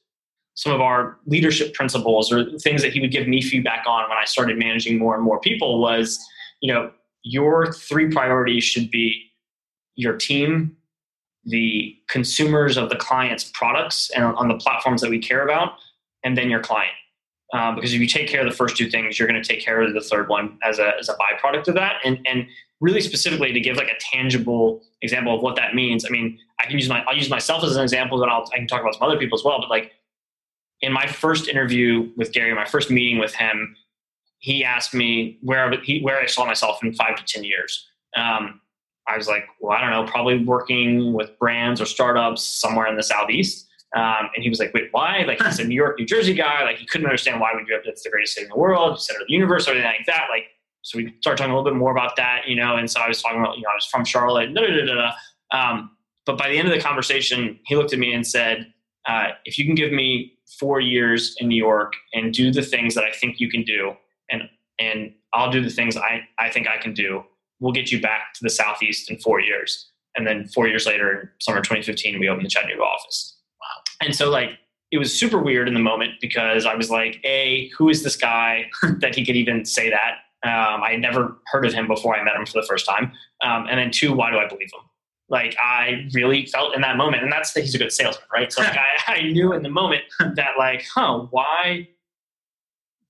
some 0.54 0.72
of 0.72 0.80
our 0.80 1.18
leadership 1.26 1.74
principles 1.74 2.32
or 2.32 2.56
things 2.58 2.80
that 2.82 2.92
he 2.92 3.00
would 3.00 3.10
give 3.10 3.26
me 3.26 3.42
feedback 3.42 3.84
on 3.88 4.08
when 4.08 4.16
I 4.16 4.24
started 4.24 4.56
managing 4.56 4.98
more 4.98 5.16
and 5.16 5.24
more 5.24 5.40
people 5.40 5.80
was, 5.80 6.24
you 6.60 6.72
know, 6.72 6.92
your 7.24 7.72
three 7.72 8.08
priorities 8.08 8.62
should 8.62 8.88
be 8.88 9.32
your 9.96 10.16
team, 10.16 10.76
the 11.44 11.96
consumers 12.08 12.76
of 12.76 12.88
the 12.88 12.96
client's 12.96 13.50
products 13.52 14.10
and 14.14 14.24
on 14.24 14.46
the 14.46 14.54
platforms 14.54 15.00
that 15.00 15.10
we 15.10 15.18
care 15.18 15.44
about, 15.44 15.72
and 16.24 16.36
then 16.36 16.50
your 16.50 16.60
client. 16.60 16.92
Um, 17.52 17.76
because 17.76 17.94
if 17.94 18.00
you 18.00 18.08
take 18.08 18.26
care 18.26 18.40
of 18.40 18.50
the 18.50 18.56
first 18.56 18.76
two 18.76 18.90
things, 18.90 19.18
you're 19.18 19.28
going 19.28 19.40
to 19.40 19.46
take 19.46 19.64
care 19.64 19.80
of 19.80 19.94
the 19.94 20.00
third 20.00 20.28
one 20.28 20.58
as 20.64 20.78
a, 20.78 20.92
as 20.98 21.08
a 21.08 21.14
byproduct 21.14 21.68
of 21.68 21.74
that. 21.74 21.96
And, 22.04 22.18
and 22.26 22.46
really 22.80 23.00
specifically 23.00 23.52
to 23.52 23.60
give 23.60 23.76
like 23.76 23.88
a 23.88 23.98
tangible 24.12 24.82
example 25.02 25.36
of 25.36 25.42
what 25.42 25.54
that 25.56 25.74
means. 25.74 26.04
I 26.04 26.08
mean, 26.08 26.38
I 26.60 26.66
can 26.66 26.78
use 26.78 26.88
my, 26.88 27.04
I'll 27.06 27.16
use 27.16 27.30
myself 27.30 27.62
as 27.62 27.76
an 27.76 27.82
example 27.82 28.18
that 28.18 28.28
I'll, 28.28 28.48
I 28.52 28.56
can 28.56 28.66
talk 28.66 28.80
about 28.80 28.94
some 28.94 29.04
other 29.08 29.18
people 29.18 29.38
as 29.38 29.44
well. 29.44 29.60
But 29.60 29.70
like 29.70 29.92
in 30.80 30.92
my 30.92 31.06
first 31.06 31.48
interview 31.48 32.10
with 32.16 32.32
Gary, 32.32 32.54
my 32.54 32.64
first 32.64 32.90
meeting 32.90 33.18
with 33.18 33.34
him, 33.34 33.76
he 34.38 34.64
asked 34.64 34.92
me 34.92 35.38
where, 35.40 35.80
he, 35.82 36.00
where 36.02 36.20
I 36.20 36.26
saw 36.26 36.44
myself 36.44 36.82
in 36.82 36.92
five 36.94 37.16
to 37.16 37.24
10 37.24 37.44
years. 37.44 37.86
Um, 38.16 38.60
I 39.06 39.16
was 39.16 39.28
like, 39.28 39.46
well, 39.60 39.76
I 39.76 39.80
don't 39.80 39.90
know, 39.90 40.10
probably 40.10 40.44
working 40.44 41.12
with 41.12 41.38
brands 41.38 41.80
or 41.80 41.86
startups 41.86 42.44
somewhere 42.44 42.86
in 42.86 42.96
the 42.96 43.02
Southeast. 43.02 43.68
Um, 43.94 44.28
and 44.34 44.42
he 44.42 44.48
was 44.48 44.58
like, 44.58 44.74
wait, 44.74 44.88
why? 44.90 45.22
Like 45.22 45.40
he's 45.42 45.60
a 45.60 45.64
New 45.64 45.74
York, 45.74 45.98
New 45.98 46.06
Jersey 46.06 46.34
guy. 46.34 46.64
Like 46.64 46.78
he 46.78 46.86
couldn't 46.86 47.06
understand 47.06 47.40
why 47.40 47.52
we 47.56 47.64
grew 47.64 47.76
up. 47.76 47.82
That's 47.84 48.02
the 48.02 48.10
greatest 48.10 48.34
city 48.34 48.46
in 48.46 48.50
the 48.50 48.58
world, 48.58 49.00
center 49.00 49.20
of 49.20 49.28
the 49.28 49.32
universe, 49.32 49.68
or 49.68 49.72
anything 49.72 49.86
like 49.86 50.06
that. 50.06 50.26
Like, 50.30 50.44
so 50.82 50.98
we 50.98 51.14
started 51.20 51.38
talking 51.38 51.52
a 51.52 51.56
little 51.56 51.70
bit 51.70 51.78
more 51.78 51.92
about 51.92 52.16
that, 52.16 52.42
you 52.46 52.56
know. 52.56 52.76
And 52.76 52.90
so 52.90 53.00
I 53.00 53.08
was 53.08 53.22
talking 53.22 53.38
about, 53.38 53.56
you 53.56 53.62
know, 53.62 53.70
I 53.70 53.74
was 53.74 53.86
from 53.86 54.04
Charlotte. 54.04 54.52
Da, 54.52 54.60
da, 54.66 54.84
da, 54.84 55.12
um, 55.52 55.90
but 56.26 56.36
by 56.36 56.48
the 56.48 56.58
end 56.58 56.68
of 56.68 56.74
the 56.74 56.80
conversation, 56.80 57.58
he 57.66 57.76
looked 57.76 57.92
at 57.92 57.98
me 57.98 58.12
and 58.12 58.26
said, 58.26 58.72
uh, 59.06 59.28
if 59.44 59.58
you 59.58 59.64
can 59.64 59.74
give 59.74 59.92
me 59.92 60.32
four 60.58 60.80
years 60.80 61.36
in 61.38 61.48
New 61.48 61.56
York 61.56 61.92
and 62.12 62.32
do 62.32 62.50
the 62.50 62.62
things 62.62 62.94
that 62.94 63.04
I 63.04 63.12
think 63.12 63.38
you 63.38 63.50
can 63.50 63.62
do, 63.62 63.92
and 64.30 64.42
and 64.78 65.12
I'll 65.32 65.50
do 65.50 65.62
the 65.62 65.70
things 65.70 65.96
I, 65.96 66.22
I 66.38 66.50
think 66.50 66.66
I 66.66 66.78
can 66.78 66.94
do, 66.94 67.22
we'll 67.60 67.72
get 67.72 67.92
you 67.92 68.00
back 68.00 68.34
to 68.34 68.40
the 68.42 68.50
Southeast 68.50 69.10
in 69.10 69.18
four 69.18 69.40
years. 69.40 69.90
And 70.16 70.26
then 70.26 70.48
four 70.48 70.68
years 70.68 70.86
later, 70.86 71.20
in 71.20 71.28
summer 71.40 71.60
2015, 71.60 72.18
we 72.20 72.28
opened 72.28 72.46
the 72.46 72.50
Chattanooga 72.50 72.82
office. 72.82 73.33
And 74.00 74.14
so 74.14 74.30
like 74.30 74.50
it 74.90 74.98
was 74.98 75.18
super 75.18 75.38
weird 75.38 75.66
in 75.66 75.74
the 75.74 75.80
moment 75.80 76.12
because 76.20 76.66
I 76.66 76.74
was 76.74 76.90
like, 76.90 77.20
A, 77.24 77.68
who 77.76 77.88
is 77.88 78.04
this 78.04 78.16
guy 78.16 78.70
that 79.00 79.14
he 79.14 79.24
could 79.24 79.36
even 79.36 79.64
say 79.64 79.90
that? 79.90 80.18
Um, 80.44 80.82
I 80.82 80.90
had 80.92 81.00
never 81.00 81.38
heard 81.46 81.64
of 81.64 81.72
him 81.72 81.88
before 81.88 82.14
I 82.14 82.22
met 82.22 82.36
him 82.36 82.44
for 82.46 82.60
the 82.60 82.66
first 82.66 82.86
time. 82.86 83.12
Um, 83.42 83.66
and 83.68 83.78
then 83.78 83.90
two, 83.90 84.12
why 84.12 84.30
do 84.30 84.36
I 84.36 84.46
believe 84.46 84.68
him? 84.72 84.80
Like 85.28 85.56
I 85.58 86.06
really 86.12 86.46
felt 86.46 86.74
in 86.74 86.82
that 86.82 86.96
moment, 86.96 87.22
and 87.22 87.32
that's 87.32 87.54
that 87.54 87.62
he's 87.62 87.74
a 87.74 87.78
good 87.78 87.92
salesman, 87.92 88.26
right? 88.32 88.52
So 88.52 88.62
like 88.62 88.76
I, 89.08 89.14
I 89.14 89.22
knew 89.22 89.52
in 89.52 89.62
the 89.62 89.70
moment 89.70 90.02
that 90.20 90.50
like, 90.58 90.84
huh, 90.94 91.26
why 91.30 91.88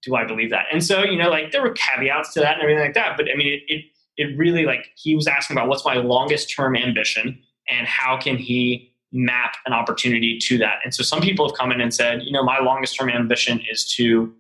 do 0.03 0.15
I 0.15 0.25
believe 0.25 0.51
that? 0.51 0.67
And 0.73 0.83
so 0.83 1.03
you 1.05 1.19
know, 1.19 1.29
like 1.29 1.51
there 1.51 1.61
were 1.61 1.73
caveats 1.73 2.33
to 2.35 2.41
that 2.41 2.55
and 2.55 2.63
everything 2.63 2.83
like 2.83 2.95
that. 2.95 3.17
But 3.17 3.27
I 3.31 3.37
mean, 3.37 3.49
it 3.49 3.63
it, 3.67 3.85
it 4.17 4.39
really 4.39 4.65
like 4.65 4.91
he 4.97 5.17
was 5.17 5.27
asking 5.27 5.57
about 5.57 5.69
what's 5.69 5.85
my 5.85 5.97
longest 5.97 6.55
term 6.55 6.77
ambition 6.77 7.43
and 7.69 7.87
how 7.87 8.17
can 8.17 8.37
he 8.37 8.94
map 9.15 9.55
an 9.65 9.73
opportunity 9.73 10.39
to 10.39 10.59
that. 10.59 10.81
And 10.85 10.93
so 10.93 11.03
some 11.03 11.21
people 11.21 11.49
have 11.49 11.57
come 11.57 11.71
in 11.71 11.81
and 11.81 11.95
said, 11.95 12.23
you 12.25 12.33
know, 12.33 12.43
my 12.43 12.59
longest 12.59 12.97
term 12.97 13.09
ambition 13.09 13.63
is 13.71 13.89
to 13.95 14.35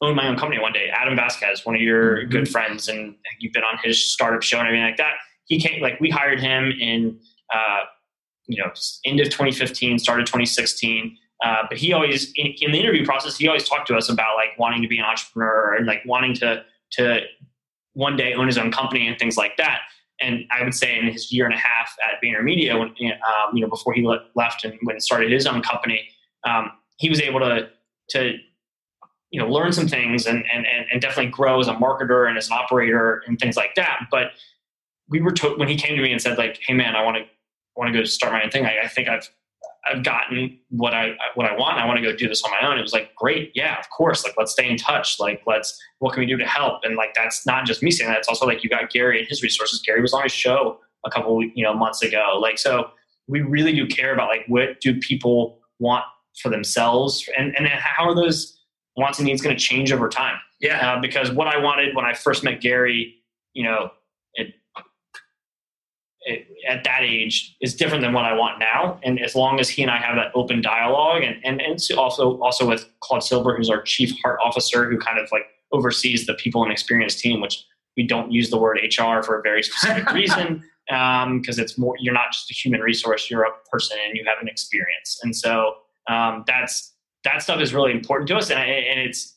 own 0.00 0.16
my 0.16 0.26
own 0.26 0.36
company 0.36 0.60
one 0.60 0.72
day. 0.72 0.88
Adam 0.92 1.14
Vasquez, 1.14 1.64
one 1.64 1.74
of 1.74 1.82
your 1.82 2.18
mm-hmm. 2.18 2.30
good 2.30 2.48
friends, 2.48 2.88
and 2.88 3.14
you've 3.38 3.52
been 3.52 3.62
on 3.62 3.78
his 3.84 4.02
startup 4.02 4.42
show 4.42 4.58
and 4.58 4.66
everything 4.66 4.84
like 4.84 4.96
that. 4.96 5.12
He 5.44 5.60
came, 5.60 5.82
like, 5.82 6.00
we 6.00 6.10
hired 6.10 6.40
him 6.40 6.72
in, 6.80 7.20
uh, 7.54 7.80
you 8.46 8.62
know, 8.62 8.70
end 9.04 9.20
of 9.20 9.26
2015, 9.26 9.98
started 9.98 10.26
2016. 10.26 11.16
Uh, 11.44 11.62
but 11.68 11.76
he 11.76 11.92
always, 11.92 12.32
in, 12.36 12.54
in 12.60 12.72
the 12.72 12.80
interview 12.80 13.04
process, 13.04 13.36
he 13.36 13.46
always 13.46 13.68
talked 13.68 13.86
to 13.86 13.94
us 13.94 14.08
about 14.08 14.36
like 14.36 14.58
wanting 14.58 14.80
to 14.80 14.88
be 14.88 14.98
an 14.98 15.04
entrepreneur 15.04 15.74
and 15.74 15.86
like 15.86 16.00
wanting 16.06 16.34
to, 16.34 16.64
to 16.92 17.20
one 17.92 18.16
day 18.16 18.32
own 18.32 18.46
his 18.46 18.56
own 18.56 18.72
company 18.72 19.06
and 19.06 19.18
things 19.18 19.36
like 19.36 19.56
that 19.58 19.80
and 20.20 20.44
I 20.50 20.64
would 20.64 20.74
say 20.74 20.98
in 20.98 21.06
his 21.06 21.32
year 21.32 21.44
and 21.44 21.54
a 21.54 21.58
half 21.58 21.94
at 22.08 22.22
VaynerMedia, 22.22 22.78
when 22.78 22.88
um, 22.88 23.54
you 23.54 23.60
know 23.62 23.68
before 23.68 23.92
he 23.92 24.06
left 24.34 24.64
and 24.64 24.78
when 24.82 25.00
started 25.00 25.30
his 25.30 25.46
own 25.46 25.62
company, 25.62 26.08
um, 26.46 26.70
he 26.98 27.08
was 27.08 27.20
able 27.20 27.40
to 27.40 27.68
to 28.10 28.36
you 29.30 29.40
know 29.40 29.48
learn 29.48 29.72
some 29.72 29.88
things 29.88 30.26
and, 30.26 30.44
and 30.52 30.66
and 30.90 31.00
definitely 31.00 31.30
grow 31.30 31.60
as 31.60 31.68
a 31.68 31.74
marketer 31.74 32.28
and 32.28 32.38
as 32.38 32.48
an 32.48 32.56
operator 32.58 33.22
and 33.26 33.38
things 33.38 33.56
like 33.56 33.74
that. 33.74 34.06
But 34.10 34.32
we 35.08 35.20
were 35.20 35.34
when 35.56 35.68
he 35.68 35.76
came 35.76 35.96
to 35.96 36.02
me 36.02 36.12
and 36.12 36.20
said 36.20 36.38
like, 36.38 36.58
"Hey 36.66 36.74
man, 36.74 36.96
I 36.96 37.04
want 37.04 37.18
to 37.18 37.24
want 37.76 37.92
to 37.92 37.98
go 37.98 38.04
start 38.04 38.32
my 38.32 38.42
own 38.42 38.50
thing. 38.50 38.64
I, 38.64 38.84
I 38.84 38.88
think 38.88 39.08
I've 39.08 39.30
I've 39.88 40.02
gotten 40.02 40.58
what 40.70 40.94
I 40.94 41.16
what 41.34 41.46
I 41.46 41.56
want. 41.56 41.78
I 41.78 41.86
want 41.86 41.98
to 41.98 42.02
go 42.02 42.14
do 42.16 42.28
this 42.28 42.42
on 42.42 42.50
my 42.50 42.68
own. 42.68 42.78
It 42.78 42.82
was 42.82 42.92
like, 42.92 43.14
great, 43.14 43.52
yeah, 43.54 43.78
of 43.78 43.88
course. 43.90 44.24
Like, 44.24 44.34
let's 44.36 44.52
stay 44.52 44.68
in 44.68 44.76
touch. 44.76 45.18
Like, 45.20 45.42
let's 45.46 45.80
what 45.98 46.12
can 46.12 46.20
we 46.20 46.26
do 46.26 46.36
to 46.36 46.46
help? 46.46 46.80
And 46.84 46.96
like, 46.96 47.14
that's 47.14 47.46
not 47.46 47.66
just 47.66 47.82
me 47.82 47.90
saying 47.90 48.10
that. 48.10 48.18
It's 48.18 48.28
also 48.28 48.46
like 48.46 48.64
you 48.64 48.70
got 48.70 48.90
Gary 48.90 49.18
and 49.18 49.28
his 49.28 49.42
resources. 49.42 49.80
Gary 49.84 50.02
was 50.02 50.12
on 50.12 50.22
his 50.22 50.32
show 50.32 50.80
a 51.04 51.10
couple 51.10 51.42
you 51.42 51.64
know 51.64 51.74
months 51.74 52.02
ago. 52.02 52.38
Like, 52.40 52.58
so 52.58 52.90
we 53.28 53.42
really 53.42 53.72
do 53.72 53.86
care 53.86 54.12
about 54.12 54.28
like 54.28 54.44
what 54.48 54.80
do 54.80 54.98
people 54.98 55.58
want 55.78 56.04
for 56.40 56.48
themselves, 56.48 57.28
and 57.38 57.56
and 57.56 57.66
how 57.66 58.08
are 58.08 58.14
those 58.14 58.58
wants 58.96 59.18
and 59.18 59.26
needs 59.26 59.42
going 59.42 59.56
to 59.56 59.62
change 59.62 59.92
over 59.92 60.08
time? 60.08 60.36
Yeah, 60.60 60.92
uh, 60.92 61.00
because 61.00 61.30
what 61.30 61.48
I 61.48 61.58
wanted 61.58 61.94
when 61.94 62.04
I 62.04 62.14
first 62.14 62.42
met 62.42 62.60
Gary, 62.60 63.14
you 63.52 63.64
know, 63.64 63.90
at 66.68 66.84
that 66.84 67.02
age 67.02 67.56
is 67.60 67.74
different 67.74 68.02
than 68.02 68.12
what 68.12 68.24
I 68.24 68.32
want 68.32 68.58
now. 68.58 68.98
And 69.02 69.20
as 69.22 69.34
long 69.34 69.60
as 69.60 69.68
he 69.68 69.82
and 69.82 69.90
I 69.90 69.98
have 69.98 70.16
that 70.16 70.32
open 70.34 70.60
dialogue, 70.60 71.22
and 71.22 71.36
and, 71.44 71.60
and 71.60 71.80
also 71.96 72.38
also 72.40 72.66
with 72.66 72.88
Claude 73.00 73.22
Silver, 73.22 73.56
who's 73.56 73.70
our 73.70 73.82
chief 73.82 74.12
heart 74.22 74.38
officer, 74.42 74.88
who 74.90 74.98
kind 74.98 75.18
of 75.18 75.28
like 75.32 75.46
oversees 75.72 76.26
the 76.26 76.34
people 76.34 76.62
and 76.62 76.72
experience 76.72 77.16
team, 77.16 77.40
which 77.40 77.64
we 77.96 78.06
don't 78.06 78.30
use 78.30 78.50
the 78.50 78.58
word 78.58 78.78
HR 78.82 79.22
for 79.22 79.38
a 79.38 79.42
very 79.42 79.62
specific 79.62 80.10
reason. 80.12 80.62
because 80.86 81.58
um, 81.58 81.64
it's 81.64 81.78
more 81.78 81.96
you're 81.98 82.14
not 82.14 82.32
just 82.32 82.50
a 82.50 82.54
human 82.54 82.80
resource 82.80 83.28
you're 83.28 83.42
a 83.42 83.50
person 83.72 83.96
and 84.06 84.16
you 84.16 84.24
have 84.24 84.38
an 84.40 84.46
experience 84.46 85.18
and 85.24 85.34
so 85.34 85.74
um, 86.08 86.44
that's 86.46 86.94
that 87.24 87.42
stuff 87.42 87.60
is 87.60 87.74
really 87.74 87.90
important 87.90 88.28
to 88.28 88.36
us 88.36 88.50
and, 88.50 88.60
and 88.60 89.00
it's 89.00 89.36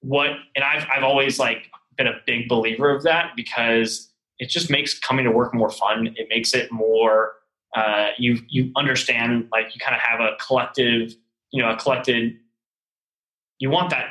what 0.00 0.32
and 0.54 0.62
I've, 0.62 0.86
I've 0.94 1.02
always 1.02 1.38
like 1.38 1.70
been 1.96 2.06
a 2.06 2.20
big 2.26 2.48
believer 2.48 2.94
of 2.94 3.02
that 3.04 3.32
because 3.34 4.10
it 4.38 4.48
just 4.48 4.70
makes 4.70 4.98
coming 4.98 5.24
to 5.24 5.30
work 5.30 5.54
more 5.54 5.70
fun 5.70 6.14
it 6.16 6.26
makes 6.28 6.54
it 6.54 6.70
more 6.70 7.32
uh, 7.76 8.10
you 8.18 8.38
you 8.48 8.70
understand 8.76 9.48
like 9.50 9.74
you 9.74 9.80
kind 9.80 9.96
of 9.96 10.00
have 10.00 10.20
a 10.20 10.36
collective 10.44 11.14
you 11.50 11.62
know 11.62 11.70
a 11.70 11.76
collected 11.76 12.36
you 13.58 13.70
want 13.70 13.90
that 13.90 14.10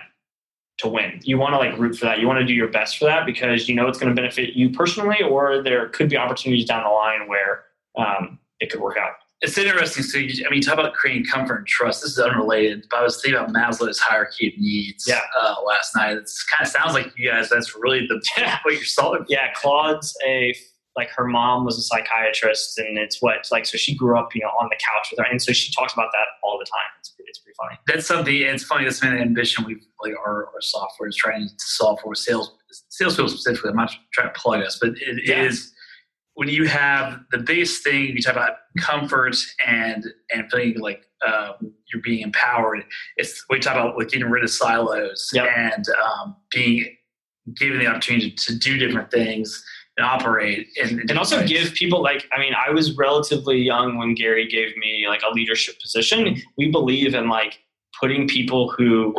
to 0.80 0.88
win. 0.88 1.20
You 1.24 1.38
want 1.38 1.54
to 1.54 1.58
like 1.58 1.78
root 1.78 1.96
for 1.96 2.06
that. 2.06 2.20
You 2.20 2.28
want 2.28 2.40
to 2.40 2.46
do 2.46 2.54
your 2.54 2.68
best 2.68 2.98
for 2.98 3.06
that 3.06 3.26
because 3.26 3.68
you 3.68 3.76
know 3.76 3.88
it's 3.88 3.98
going 3.98 4.14
to 4.14 4.16
benefit 4.16 4.56
you 4.56 4.70
personally, 4.70 5.22
or 5.22 5.62
there 5.64 5.90
could 5.90 6.10
be 6.10 6.18
opportunities 6.18 6.66
down 6.66 6.84
the 6.84 6.90
line 6.90 7.28
where 7.28 7.64
um, 7.98 8.40
it 8.60 8.70
could 8.72 8.82
work 8.82 8.98
out. 8.98 9.14
It's 9.44 9.58
interesting. 9.58 10.04
So, 10.04 10.18
you, 10.18 10.46
I 10.48 10.50
mean, 10.50 10.62
talk 10.62 10.76
about 10.76 10.94
creating 10.94 11.26
comfort 11.26 11.58
and 11.58 11.68
trust. 11.68 12.02
This 12.02 12.12
is 12.14 12.20
unrelated, 12.20 12.88
but 12.90 13.02
I 13.02 13.04
was 13.04 13.22
thinking 13.22 13.40
about 13.40 13.54
Maslow's 13.54 14.00
hierarchy 14.00 14.48
of 14.48 14.54
needs 14.58 15.06
yeah. 15.06 15.20
uh, 15.38 15.56
last 15.66 15.94
night. 15.96 16.16
It 16.16 16.32
kind 16.50 16.66
of 16.66 16.68
sounds 16.68 16.94
like 16.94 17.12
you 17.18 17.30
guys, 17.30 17.50
that's 17.50 17.76
really 17.76 18.08
the 18.08 18.22
what 18.64 18.74
you're 18.74 18.86
solving. 18.86 19.26
Yeah, 19.28 19.52
Claude's 19.54 20.16
a 20.26 20.56
like 20.96 21.10
her 21.10 21.26
mom 21.26 21.66
was 21.66 21.78
a 21.78 21.82
psychiatrist 21.82 22.78
and 22.78 22.98
it's 22.98 23.22
what 23.22 23.48
like 23.52 23.66
so 23.66 23.78
she 23.78 23.96
grew 23.96 24.18
up 24.18 24.36
you 24.36 24.42
know 24.42 24.50
on 24.62 24.70
the 24.70 24.76
couch 24.76 25.08
with 25.12 25.20
her 25.20 25.26
and 25.30 25.42
so 25.42 25.52
she 25.52 25.72
talks 25.74 25.94
about 25.94 26.10
that 26.12 26.26
all 26.44 26.60
the 26.60 26.66
time 26.66 26.92
it's, 27.00 27.14
it's 27.18 27.40
pretty 27.40 27.56
funny 27.58 27.80
that's 27.88 28.06
something 28.06 28.36
it's 28.36 28.64
funny 28.64 28.84
that's 28.84 29.02
an 29.02 29.18
ambition 29.18 29.64
we've 29.66 29.84
like 30.02 30.14
our, 30.26 30.48
our 30.54 30.62
software 30.62 31.10
is 31.10 31.16
trying 31.16 31.48
to 31.48 31.54
solve 31.58 32.00
for 32.02 32.14
sales 32.14 32.56
salespeople 32.90 33.30
specifically 33.30 33.72
i'm 33.72 33.76
not 33.76 33.92
trying 34.14 34.32
to 34.32 34.40
plug 34.40 34.62
us 34.62 34.78
but 34.80 34.90
it 34.90 35.22
yeah. 35.26 35.44
is 35.44 35.73
when 36.36 36.50
you 36.50 36.68
have 36.68 37.20
the 37.32 37.38
base 37.38 37.82
thing 37.82 38.06
you 38.08 38.22
talk 38.22 38.36
about 38.36 38.54
comfort 38.80 39.36
and 39.66 40.06
and 40.34 40.50
feeling 40.52 40.80
like 40.80 41.06
um, 41.26 41.74
you're 41.92 42.02
being 42.02 42.22
empowered. 42.22 42.84
It's 43.18 43.46
we 43.50 43.60
talk 43.60 43.76
about 43.76 43.98
like 43.98 44.10
getting 44.10 44.30
rid 44.30 44.44
of 44.44 44.50
silos 44.50 45.30
yep. 45.34 45.48
and 45.56 45.86
um, 46.04 46.36
being 46.52 46.96
given 47.56 47.80
the 47.80 47.88
opportunity 47.88 48.32
to 48.32 48.58
do 48.58 48.78
different 48.78 49.12
things 49.12 49.64
and 49.98 50.06
operate 50.06 50.68
and, 50.82 51.00
and 51.10 51.20
also 51.20 51.46
give 51.46 51.74
people 51.74 52.02
like 52.02 52.26
i 52.32 52.40
mean 52.40 52.54
i 52.56 52.72
was 52.72 52.98
relatively 52.98 53.60
young 53.60 53.98
when 53.98 54.16
gary 54.16 54.48
gave 54.48 54.76
me 54.78 55.06
like 55.08 55.22
a 55.24 55.32
leadership 55.34 55.80
position. 55.80 56.42
We 56.58 56.72
believe 56.72 57.14
in 57.14 57.30
like 57.30 57.60
putting 58.00 58.28
people 58.28 58.72
who 58.72 59.14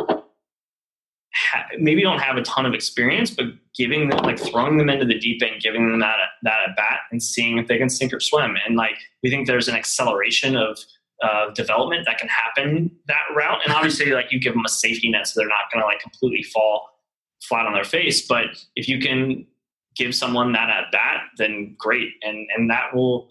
ha- 1.35 1.67
maybe 1.79 2.01
don't 2.01 2.19
have 2.19 2.37
a 2.37 2.41
ton 2.41 2.65
of 2.65 2.73
experience 2.73 3.29
but 3.29 3.45
giving 3.75 4.09
them 4.09 4.19
like 4.19 4.39
throwing 4.39 4.77
them 4.77 4.89
into 4.89 5.05
the 5.05 5.19
deep 5.19 5.41
end 5.43 5.61
giving 5.61 5.89
them 5.89 5.99
that 5.99 6.15
that 6.43 6.59
at 6.69 6.75
bat 6.75 6.99
and 7.11 7.21
seeing 7.21 7.57
if 7.57 7.67
they 7.67 7.77
can 7.77 7.89
sink 7.89 8.13
or 8.13 8.19
swim 8.19 8.55
and 8.65 8.75
like 8.75 8.97
we 9.23 9.29
think 9.29 9.47
there's 9.47 9.67
an 9.67 9.75
acceleration 9.75 10.55
of 10.55 10.77
uh, 11.23 11.49
development 11.53 12.05
that 12.05 12.17
can 12.17 12.27
happen 12.27 12.91
that 13.07 13.23
route 13.35 13.59
and 13.63 13.73
obviously 13.73 14.11
like 14.11 14.31
you 14.31 14.39
give 14.39 14.53
them 14.53 14.65
a 14.65 14.69
safety 14.69 15.09
net 15.09 15.25
so 15.25 15.39
they're 15.39 15.47
not 15.47 15.71
going 15.71 15.81
to 15.81 15.85
like 15.85 15.99
completely 15.99 16.43
fall 16.43 16.89
flat 17.47 17.65
on 17.65 17.73
their 17.73 17.85
face 17.85 18.27
but 18.27 18.45
if 18.75 18.89
you 18.89 18.99
can 18.99 19.45
give 19.95 20.13
someone 20.13 20.51
that 20.51 20.69
at 20.69 20.91
bat, 20.91 21.21
then 21.37 21.75
great. 21.77 22.09
And, 22.21 22.47
and 22.55 22.69
that 22.69 22.93
will 22.93 23.29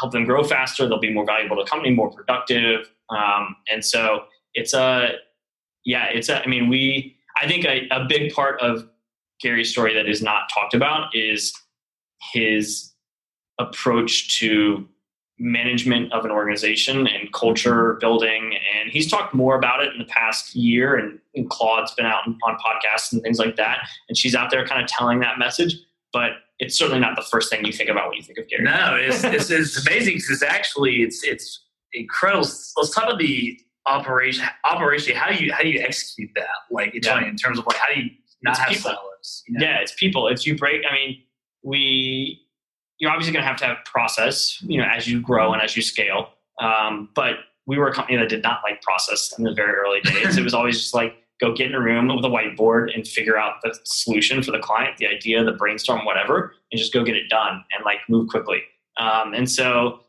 help 0.00 0.12
them 0.12 0.24
grow 0.24 0.42
faster. 0.42 0.88
They'll 0.88 0.98
be 0.98 1.12
more 1.12 1.26
valuable 1.26 1.56
to 1.56 1.64
the 1.64 1.68
company, 1.68 1.94
more 1.94 2.10
productive. 2.10 2.90
Um, 3.10 3.56
and 3.70 3.84
so 3.84 4.24
it's 4.54 4.74
a, 4.74 5.16
yeah, 5.84 6.06
it's 6.06 6.28
a, 6.28 6.42
I 6.42 6.46
mean, 6.46 6.68
we, 6.68 7.13
I 7.36 7.48
think 7.48 7.64
a, 7.64 7.88
a 7.90 8.04
big 8.08 8.32
part 8.32 8.60
of 8.60 8.88
Gary's 9.40 9.70
story 9.70 9.94
that 9.94 10.08
is 10.08 10.22
not 10.22 10.48
talked 10.52 10.74
about 10.74 11.14
is 11.14 11.52
his 12.32 12.92
approach 13.58 14.38
to 14.38 14.88
management 15.38 16.12
of 16.12 16.24
an 16.24 16.30
organization 16.30 17.08
and 17.08 17.32
culture 17.32 17.94
building. 18.00 18.56
And 18.76 18.90
he's 18.90 19.10
talked 19.10 19.34
more 19.34 19.56
about 19.56 19.82
it 19.82 19.92
in 19.92 19.98
the 19.98 20.04
past 20.04 20.54
year. 20.54 20.96
And, 20.96 21.18
and 21.34 21.50
Claude's 21.50 21.92
been 21.94 22.06
out 22.06 22.22
on 22.26 22.56
podcasts 22.58 23.12
and 23.12 23.20
things 23.20 23.38
like 23.38 23.56
that. 23.56 23.80
And 24.08 24.16
she's 24.16 24.34
out 24.34 24.50
there 24.50 24.64
kind 24.64 24.80
of 24.80 24.88
telling 24.88 25.20
that 25.20 25.38
message 25.38 25.74
but 26.14 26.30
it's 26.60 26.78
certainly 26.78 27.00
not 27.00 27.16
the 27.16 27.22
first 27.22 27.50
thing 27.50 27.66
you 27.66 27.72
think 27.72 27.90
about 27.90 28.08
when 28.08 28.16
you 28.16 28.22
think 28.22 28.38
of 28.38 28.48
Gary. 28.48 28.62
No, 28.62 28.96
it's, 28.98 29.50
it's 29.50 29.86
amazing 29.86 30.14
because 30.14 30.30
it's 30.30 30.42
actually 30.42 31.02
it's 31.02 31.22
it's 31.24 31.60
incredible. 31.92 32.48
Let's 32.76 32.94
talk 32.94 33.04
about 33.04 33.18
the 33.18 33.58
operation. 33.86 34.46
Operation. 34.64 35.16
How 35.16 35.30
do 35.30 35.42
you 35.42 35.52
how 35.52 35.62
do 35.62 35.68
you 35.68 35.80
execute 35.80 36.30
that? 36.36 36.46
Like 36.70 36.94
it's 36.94 37.06
yeah. 37.06 37.26
in 37.26 37.36
terms 37.36 37.58
of 37.58 37.66
like 37.66 37.76
how 37.76 37.92
do 37.94 38.00
you 38.00 38.10
not 38.42 38.52
it's 38.52 38.58
have 38.60 38.68
people. 38.68 38.90
silos? 38.90 39.42
You 39.46 39.58
know? 39.58 39.66
Yeah, 39.66 39.80
it's 39.80 39.94
people. 39.94 40.28
It's 40.28 40.46
you 40.46 40.56
break. 40.56 40.82
I 40.88 40.94
mean, 40.94 41.22
we 41.62 42.40
you're 42.98 43.10
obviously 43.10 43.32
going 43.32 43.42
to 43.42 43.48
have 43.48 43.58
to 43.58 43.66
have 43.66 43.78
process. 43.84 44.60
You 44.62 44.80
know, 44.80 44.86
as 44.86 45.08
you 45.08 45.20
grow 45.20 45.52
and 45.52 45.62
as 45.62 45.76
you 45.76 45.82
scale. 45.82 46.30
Um, 46.60 47.08
but 47.14 47.36
we 47.66 47.78
were 47.78 47.88
a 47.88 47.94
company 47.94 48.16
that 48.18 48.28
did 48.28 48.42
not 48.42 48.60
like 48.62 48.82
process 48.82 49.32
in 49.38 49.44
the 49.44 49.54
very 49.54 49.72
early 49.72 50.00
days. 50.02 50.36
it 50.38 50.44
was 50.44 50.54
always 50.54 50.78
just 50.78 50.94
like 50.94 51.16
go 51.40 51.52
get 51.54 51.68
in 51.68 51.74
a 51.74 51.80
room 51.80 52.08
with 52.14 52.24
a 52.24 52.28
whiteboard 52.28 52.94
and 52.94 53.06
figure 53.06 53.36
out 53.36 53.54
the 53.62 53.76
solution 53.84 54.42
for 54.42 54.52
the 54.52 54.58
client, 54.58 54.96
the 54.98 55.06
idea, 55.06 55.42
the 55.42 55.52
brainstorm, 55.52 56.04
whatever, 56.04 56.54
and 56.70 56.78
just 56.78 56.92
go 56.92 57.02
get 57.02 57.16
it 57.16 57.28
done 57.28 57.64
and 57.74 57.84
like 57.84 57.98
move 58.08 58.28
quickly. 58.28 58.62
Um, 58.96 59.34
and 59.34 59.50
so, 59.50 60.00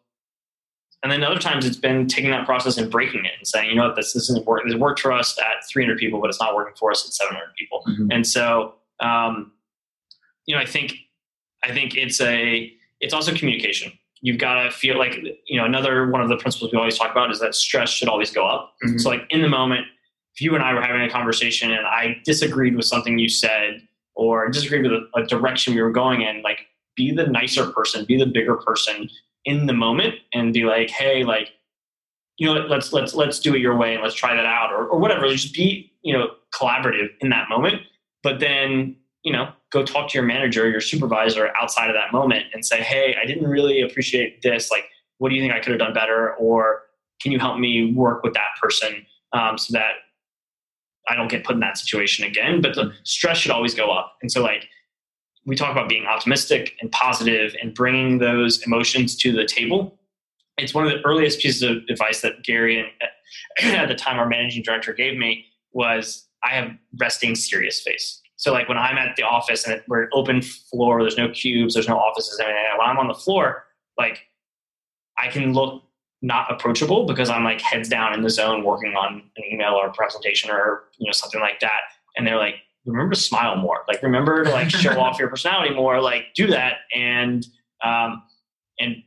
and 1.06 1.12
then 1.12 1.24
other 1.24 1.40
times 1.40 1.68
it's 1.68 1.78
been 1.78 2.08
taking 2.08 2.32
that 2.32 2.48
process 2.48 2.78
and 2.80 2.90
breaking 2.90 3.26
it 3.26 3.34
and 3.38 3.48
saying, 3.48 3.70
you 3.70 3.76
know 3.76 3.86
what, 3.86 3.96
this, 3.96 4.14
this 4.14 4.28
isn't 4.28 4.44
working. 4.48 4.72
This 4.72 4.80
worked 4.80 5.02
for 5.02 5.12
us 5.12 5.38
at 5.38 5.64
300 5.70 6.00
people, 6.00 6.20
but 6.20 6.32
it's 6.32 6.42
not 6.42 6.56
working 6.56 6.74
for 6.76 6.90
us 6.90 7.06
at 7.06 7.14
700 7.14 7.54
people. 7.56 7.84
Mm-hmm. 7.88 8.12
And 8.12 8.26
so, 8.26 8.74
um, 9.02 9.52
you 10.48 10.56
know, 10.56 10.62
I 10.62 10.66
think, 10.66 10.96
I 11.64 11.72
think 11.72 11.96
it's 11.96 12.20
a, 12.22 12.74
it's 13.02 13.14
also 13.14 13.36
communication. 13.36 13.92
You've 14.22 14.40
got 14.40 14.64
to 14.64 14.72
feel 14.72 14.98
like, 14.98 15.16
you 15.46 15.60
know, 15.60 15.66
another 15.66 16.10
one 16.10 16.22
of 16.22 16.30
the 16.30 16.38
principles 16.38 16.72
we 16.72 16.80
always 16.80 16.98
talk 16.98 17.12
about 17.12 17.30
is 17.30 17.40
that 17.40 17.54
stress 17.54 17.90
should 17.90 18.08
always 18.08 18.32
go 18.32 18.48
up. 18.48 18.74
Mm-hmm. 18.84 18.98
So 18.98 19.12
like 19.12 19.28
in 19.30 19.44
the 19.44 19.50
moment, 19.50 19.86
if 20.34 20.42
you 20.42 20.56
and 20.56 20.64
I 20.64 20.74
were 20.74 20.82
having 20.82 21.04
a 21.04 21.10
conversation 21.12 21.72
and 21.72 21.86
I 21.86 22.18
disagreed 22.26 22.76
with 22.76 22.86
something 22.86 23.20
you 23.20 23.30
said 23.30 23.88
or 24.16 24.50
disagreed 24.50 24.82
with 24.82 24.94
a, 24.94 25.20
a 25.20 25.28
direction 25.28 25.76
we 25.76 25.84
were 25.84 25.92
going 25.92 26.22
in, 26.22 26.42
like 26.42 26.62
be 26.96 27.12
the 27.12 27.28
nicer 27.28 27.70
person, 27.70 28.06
be 28.06 28.18
the 28.18 28.26
bigger 28.26 28.56
person 28.56 29.08
in 29.46 29.66
the 29.66 29.74
moment 29.74 30.16
and 30.34 30.54
be 30.54 30.64
like, 30.64 30.90
hey, 30.90 31.24
like, 31.24 31.50
you 32.38 32.48
know, 32.48 32.54
let's 32.68 32.92
let's 32.92 33.14
let's 33.14 33.40
do 33.40 33.56
it 33.56 33.60
your 33.60 33.78
way 33.78 33.94
and 33.94 34.04
let's 34.04 34.16
try 34.16 34.36
that 34.36 34.46
out 34.46 34.72
or, 34.72 34.88
or 34.88 35.00
whatever. 35.00 35.28
Just 35.30 35.54
be, 35.54 35.92
you 36.02 36.14
know, 36.14 36.32
collaborative 36.54 37.08
in 37.22 37.30
that 37.30 37.48
moment. 37.50 37.82
But 38.24 38.40
then, 38.40 38.96
you 39.24 39.32
know, 39.32 39.52
go 39.72 39.84
talk 39.84 40.10
to 40.10 40.18
your 40.18 40.26
manager, 40.26 40.70
your 40.70 40.82
supervisor 40.82 41.52
outside 41.62 41.90
of 41.90 41.96
that 41.96 42.12
moment 42.12 42.46
and 42.54 42.66
say, 42.66 42.82
hey, 42.82 43.16
I 43.22 43.26
didn't 43.26 43.48
really 43.48 43.82
appreciate 43.82 44.42
this. 44.42 44.70
Like, 44.72 44.86
what 45.20 45.30
do 45.30 45.36
you 45.36 45.42
think 45.42 45.54
I 45.54 45.60
could 45.60 45.70
have 45.70 45.80
done 45.80 45.94
better? 45.94 46.34
Or 46.36 46.82
can 47.22 47.32
you 47.32 47.40
help 47.40 47.58
me 47.58 47.94
work 47.94 48.24
with 48.24 48.34
that 48.34 48.50
person 48.62 49.06
um, 49.32 49.58
so 49.58 49.74
that 49.74 49.94
I 51.08 51.16
don't 51.16 51.30
get 51.30 51.44
put 51.44 51.54
in 51.54 51.60
that 51.60 51.78
situation 51.78 52.26
again. 52.26 52.62
But 52.62 52.76
the 52.76 52.94
stress 53.04 53.38
should 53.38 53.52
always 53.52 53.76
go 53.76 53.92
up. 53.92 54.18
And 54.22 54.32
so, 54.32 54.42
like, 54.42 54.68
we 55.46 55.56
talk 55.56 55.72
about 55.72 55.88
being 55.88 56.06
optimistic 56.06 56.76
and 56.82 56.92
positive 56.92 57.56
and 57.62 57.74
bringing 57.74 58.18
those 58.18 58.62
emotions 58.64 59.16
to 59.18 59.32
the 59.32 59.46
table. 59.46 59.98
It's 60.58 60.74
one 60.74 60.86
of 60.86 60.92
the 60.92 61.06
earliest 61.06 61.40
pieces 61.40 61.62
of 61.62 61.78
advice 61.90 62.22
that 62.22 62.44
Gary 62.44 62.80
and 62.80 62.88
uh, 63.02 63.76
at 63.82 63.88
the 63.88 63.96
time 63.96 64.18
our 64.18 64.28
managing 64.28 64.64
director 64.64 64.94
gave 64.94 65.18
me 65.18 65.46
was 65.72 66.28
I 66.44 66.50
have 66.50 66.72
resting 67.00 67.36
serious 67.36 67.82
face. 67.82 68.22
So 68.38 68.52
like 68.52 68.68
when 68.68 68.78
I'm 68.78 68.98
at 68.98 69.16
the 69.16 69.24
office 69.24 69.66
and 69.66 69.82
we're 69.88 70.10
open 70.14 70.42
floor, 70.42 71.02
there's 71.02 71.18
no 71.18 71.30
cubes, 71.30 71.74
there's 71.74 71.88
no 71.88 71.98
offices, 71.98 72.40
and 72.40 72.50
when 72.78 72.88
I'm 72.88 72.98
on 72.98 73.08
the 73.08 73.14
floor, 73.14 73.66
like 73.98 74.20
I 75.18 75.30
can 75.30 75.54
look 75.54 75.84
not 76.22 76.52
approachable 76.52 77.06
because 77.06 77.30
I'm 77.30 77.44
like 77.44 77.62
heads 77.62 77.88
down 77.88 78.14
in 78.14 78.22
the 78.22 78.30
zone 78.30 78.64
working 78.64 78.96
on 78.96 79.24
an 79.38 79.44
email 79.52 79.74
or 79.74 79.88
a 79.88 79.94
presentation 79.94 80.50
or 80.50 80.84
you 80.98 81.08
know 81.08 81.12
something 81.12 81.40
like 81.40 81.60
that. 81.62 81.82
And 82.18 82.26
they're 82.26 82.38
like, 82.38 82.56
remember 82.86 83.14
to 83.14 83.20
smile 83.20 83.56
more. 83.58 83.84
Like 83.88 84.02
remember 84.02 84.44
to 84.44 84.52
like 84.52 84.70
show 84.72 85.00
off 85.00 85.20
your 85.20 85.30
personality 85.30 85.74
more. 85.74 86.02
Like 86.02 86.26
do 86.36 86.48
that 86.48 86.78
and 86.94 87.46
um 87.84 88.24
and 88.80 88.98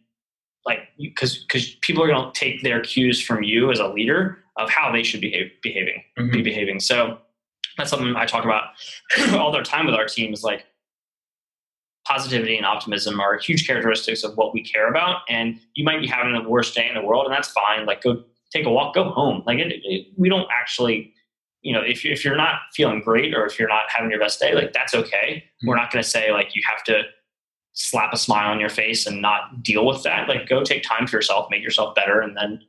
like 0.65 0.81
because 0.99 1.39
because 1.39 1.75
people 1.81 2.03
are 2.03 2.09
going 2.09 2.33
to 2.33 2.39
take 2.39 2.63
their 2.63 2.81
cues 2.81 3.23
from 3.23 3.43
you 3.43 3.71
as 3.71 3.79
a 3.79 3.89
leader 3.89 4.39
of 4.57 4.69
how 4.71 4.91
they 4.91 5.03
should 5.03 5.21
behave 5.21 5.51
behaving 5.63 6.03
mm-hmm. 6.19 6.31
be 6.31 6.43
behaving. 6.43 6.81
So 6.81 7.19
that's 7.77 7.91
something 7.91 8.15
I 8.17 8.27
talk 8.27 8.45
about 8.45 8.65
all 9.35 9.53
the 9.53 9.63
time 9.63 9.87
with 9.87 9.95
our 9.95 10.07
team 10.07 10.33
is 10.33 10.43
like 10.43 10.65
positivity 12.09 12.57
and 12.57 12.65
optimism 12.65 13.21
are 13.21 13.39
huge 13.39 13.67
characteristics 13.67 14.25
of 14.25 14.37
what 14.37 14.55
we 14.55 14.63
care 14.63 14.89
about. 14.89 15.21
And 15.29 15.61
you 15.75 15.85
might 15.85 16.01
be 16.01 16.07
having 16.07 16.33
the 16.33 16.49
worst 16.49 16.75
day 16.75 16.89
in 16.89 16.95
the 16.95 17.07
world, 17.07 17.27
and 17.27 17.35
that's 17.35 17.51
fine. 17.51 17.85
Like, 17.87 18.03
go 18.03 18.25
take 18.51 18.67
a 18.67 18.71
walk, 18.71 18.95
go 18.95 19.11
home. 19.11 19.43
Like, 19.47 19.59
it, 19.59 19.73
it, 19.85 20.07
we 20.17 20.29
don't 20.29 20.49
actually, 20.51 21.13
you 21.69 21.75
know, 21.75 21.83
if, 21.83 22.05
if 22.05 22.25
you're 22.25 22.37
not 22.37 22.61
feeling 22.73 23.01
great 23.01 23.35
or 23.35 23.45
if 23.45 23.59
you're 23.59 23.69
not 23.69 23.83
having 23.89 24.11
your 24.11 24.21
best 24.21 24.41
day, 24.41 24.55
like, 24.55 24.73
that's 24.73 24.95
okay. 24.95 25.45
Mm-hmm. 25.45 25.69
We're 25.69 25.77
not 25.77 25.93
going 25.93 26.03
to 26.03 26.09
say, 26.09 26.33
like, 26.33 26.55
you 26.55 26.63
have 26.69 26.83
to 26.85 27.03
slap 27.73 28.13
a 28.13 28.17
smile 28.17 28.51
on 28.51 28.59
your 28.59 28.71
face 28.71 29.07
and 29.07 29.21
not 29.21 29.63
deal 29.63 29.85
with 29.85 30.03
that. 30.05 30.29
Like, 30.29 30.49
go 30.49 30.63
take 30.63 30.83
time 30.83 31.07
for 31.07 31.17
yourself, 31.17 31.49
make 31.51 31.63
yourself 31.63 31.95
better, 31.95 32.21
and 32.21 32.37
then, 32.37 32.61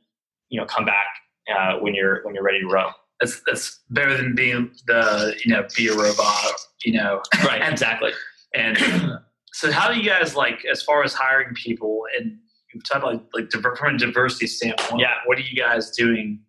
you 0.50 0.60
know, 0.60 0.66
come 0.66 0.84
back 0.84 1.06
uh, 1.54 1.78
when 1.78 1.94
you're 1.94 2.22
when 2.24 2.34
you're 2.34 2.44
ready 2.44 2.60
to 2.60 2.66
row. 2.66 2.90
That's 3.20 3.40
that's 3.46 3.80
better 3.90 4.16
than 4.16 4.34
being 4.34 4.70
the 4.86 5.34
you 5.44 5.52
know 5.52 5.66
be 5.76 5.88
a 5.88 5.94
robot. 5.94 6.52
You 6.84 6.94
know, 6.94 7.22
right? 7.44 7.62
exactly. 7.70 8.12
And 8.54 8.78
So 9.52 9.70
how 9.70 9.92
do 9.92 9.98
you 9.98 10.08
guys 10.08 10.36
like 10.36 10.64
as 10.64 10.82
far 10.82 11.02
as 11.02 11.12
hiring 11.12 11.54
people 11.54 12.04
and 12.16 12.38
you 12.72 12.80
talk 12.80 13.02
about 13.02 13.26
like 13.34 13.50
diver- 13.50 13.76
from 13.76 13.96
a 13.96 13.98
diversity 13.98 14.46
standpoint? 14.46 15.00
Yeah. 15.00 15.14
What 15.26 15.38
are 15.38 15.42
you 15.42 15.56
guys 15.56 15.90
doing? 15.90 16.40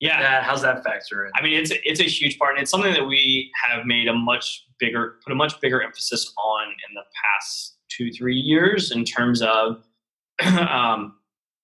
Yeah. 0.00 0.20
That 0.20 0.42
how's 0.44 0.62
that 0.62 0.82
factor 0.82 1.26
in? 1.26 1.32
I 1.34 1.42
mean, 1.42 1.54
it's 1.54 1.72
it's 1.84 2.00
a 2.00 2.04
huge 2.04 2.38
part, 2.38 2.54
and 2.54 2.62
it's 2.62 2.70
something 2.70 2.92
that 2.92 3.06
we 3.06 3.50
have 3.62 3.84
made 3.86 4.08
a 4.08 4.14
much 4.14 4.66
bigger, 4.78 5.16
put 5.24 5.32
a 5.32 5.36
much 5.36 5.60
bigger 5.60 5.82
emphasis 5.82 6.32
on 6.38 6.68
in 6.68 6.94
the 6.94 7.02
past 7.22 7.76
two 7.88 8.10
three 8.10 8.36
years 8.36 8.90
in 8.90 9.04
terms 9.04 9.42
of 9.42 9.82
um, 10.42 11.14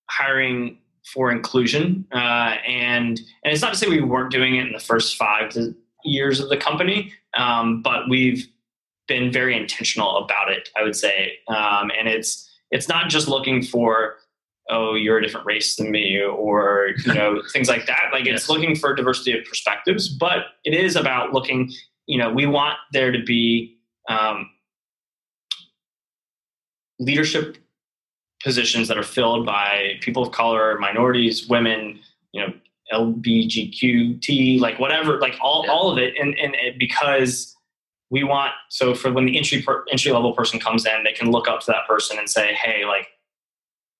hiring 0.09 0.77
for 1.13 1.31
inclusion. 1.31 2.05
Uh, 2.11 2.55
and 2.67 3.19
and 3.43 3.53
it's 3.53 3.61
not 3.61 3.73
to 3.73 3.79
say 3.79 3.87
we 3.87 4.01
weren't 4.01 4.31
doing 4.31 4.55
it 4.55 4.67
in 4.67 4.73
the 4.73 4.79
first 4.79 5.15
five 5.15 5.49
to 5.51 5.75
years 6.03 6.39
of 6.39 6.49
the 6.49 6.57
company, 6.57 7.11
um, 7.37 7.81
but 7.81 8.07
we've 8.09 8.47
been 9.07 9.31
very 9.31 9.57
intentional 9.57 10.17
about 10.17 10.51
it. 10.51 10.69
I 10.77 10.83
would 10.83 10.95
say, 10.95 11.39
um, 11.47 11.91
and 11.97 12.07
it's 12.07 12.47
it's 12.71 12.87
not 12.87 13.09
just 13.09 13.27
looking 13.27 13.63
for 13.63 14.17
oh 14.69 14.95
you're 14.95 15.17
a 15.17 15.21
different 15.21 15.45
race 15.45 15.75
than 15.75 15.91
me 15.91 16.21
or 16.21 16.89
you 17.05 17.13
know 17.13 17.41
things 17.53 17.67
like 17.69 17.85
that. 17.87 18.09
Like 18.11 18.25
it's 18.25 18.49
looking 18.49 18.75
for 18.75 18.93
diversity 18.93 19.37
of 19.37 19.45
perspectives 19.45 20.07
but 20.09 20.39
it 20.65 20.73
is 20.73 20.95
about 20.95 21.33
looking 21.33 21.71
you 22.05 22.17
know 22.17 22.31
we 22.31 22.45
want 22.45 22.75
there 22.93 23.11
to 23.11 23.23
be 23.23 23.77
um, 24.09 24.49
leadership 26.99 27.57
positions 28.43 28.87
that 28.87 28.97
are 28.97 29.03
filled 29.03 29.45
by 29.45 29.93
people 30.01 30.23
of 30.23 30.31
color 30.31 30.77
minorities 30.79 31.47
women 31.47 31.99
you 32.31 32.41
know 32.41 32.53
lbgqt 32.93 34.59
like 34.59 34.79
whatever 34.79 35.19
like 35.19 35.35
all, 35.41 35.63
Yeah. 35.65 35.71
all 35.71 35.91
of 35.91 35.97
it. 35.97 36.13
And, 36.19 36.37
and 36.39 36.55
and 36.55 36.79
because 36.79 37.53
we 38.09 38.23
want 38.23 38.53
so 38.69 38.95
for 38.95 39.11
when 39.11 39.25
the 39.25 39.37
entry 39.37 39.61
per, 39.61 39.83
entry 39.91 40.11
level 40.11 40.33
person 40.33 40.59
comes 40.59 40.85
in 40.85 41.03
they 41.03 41.11
can 41.11 41.29
look 41.29 41.47
up 41.49 41.59
to 41.61 41.65
that 41.67 41.85
person 41.87 42.17
and 42.17 42.29
say 42.29 42.53
hey 42.53 42.85
like 42.85 43.07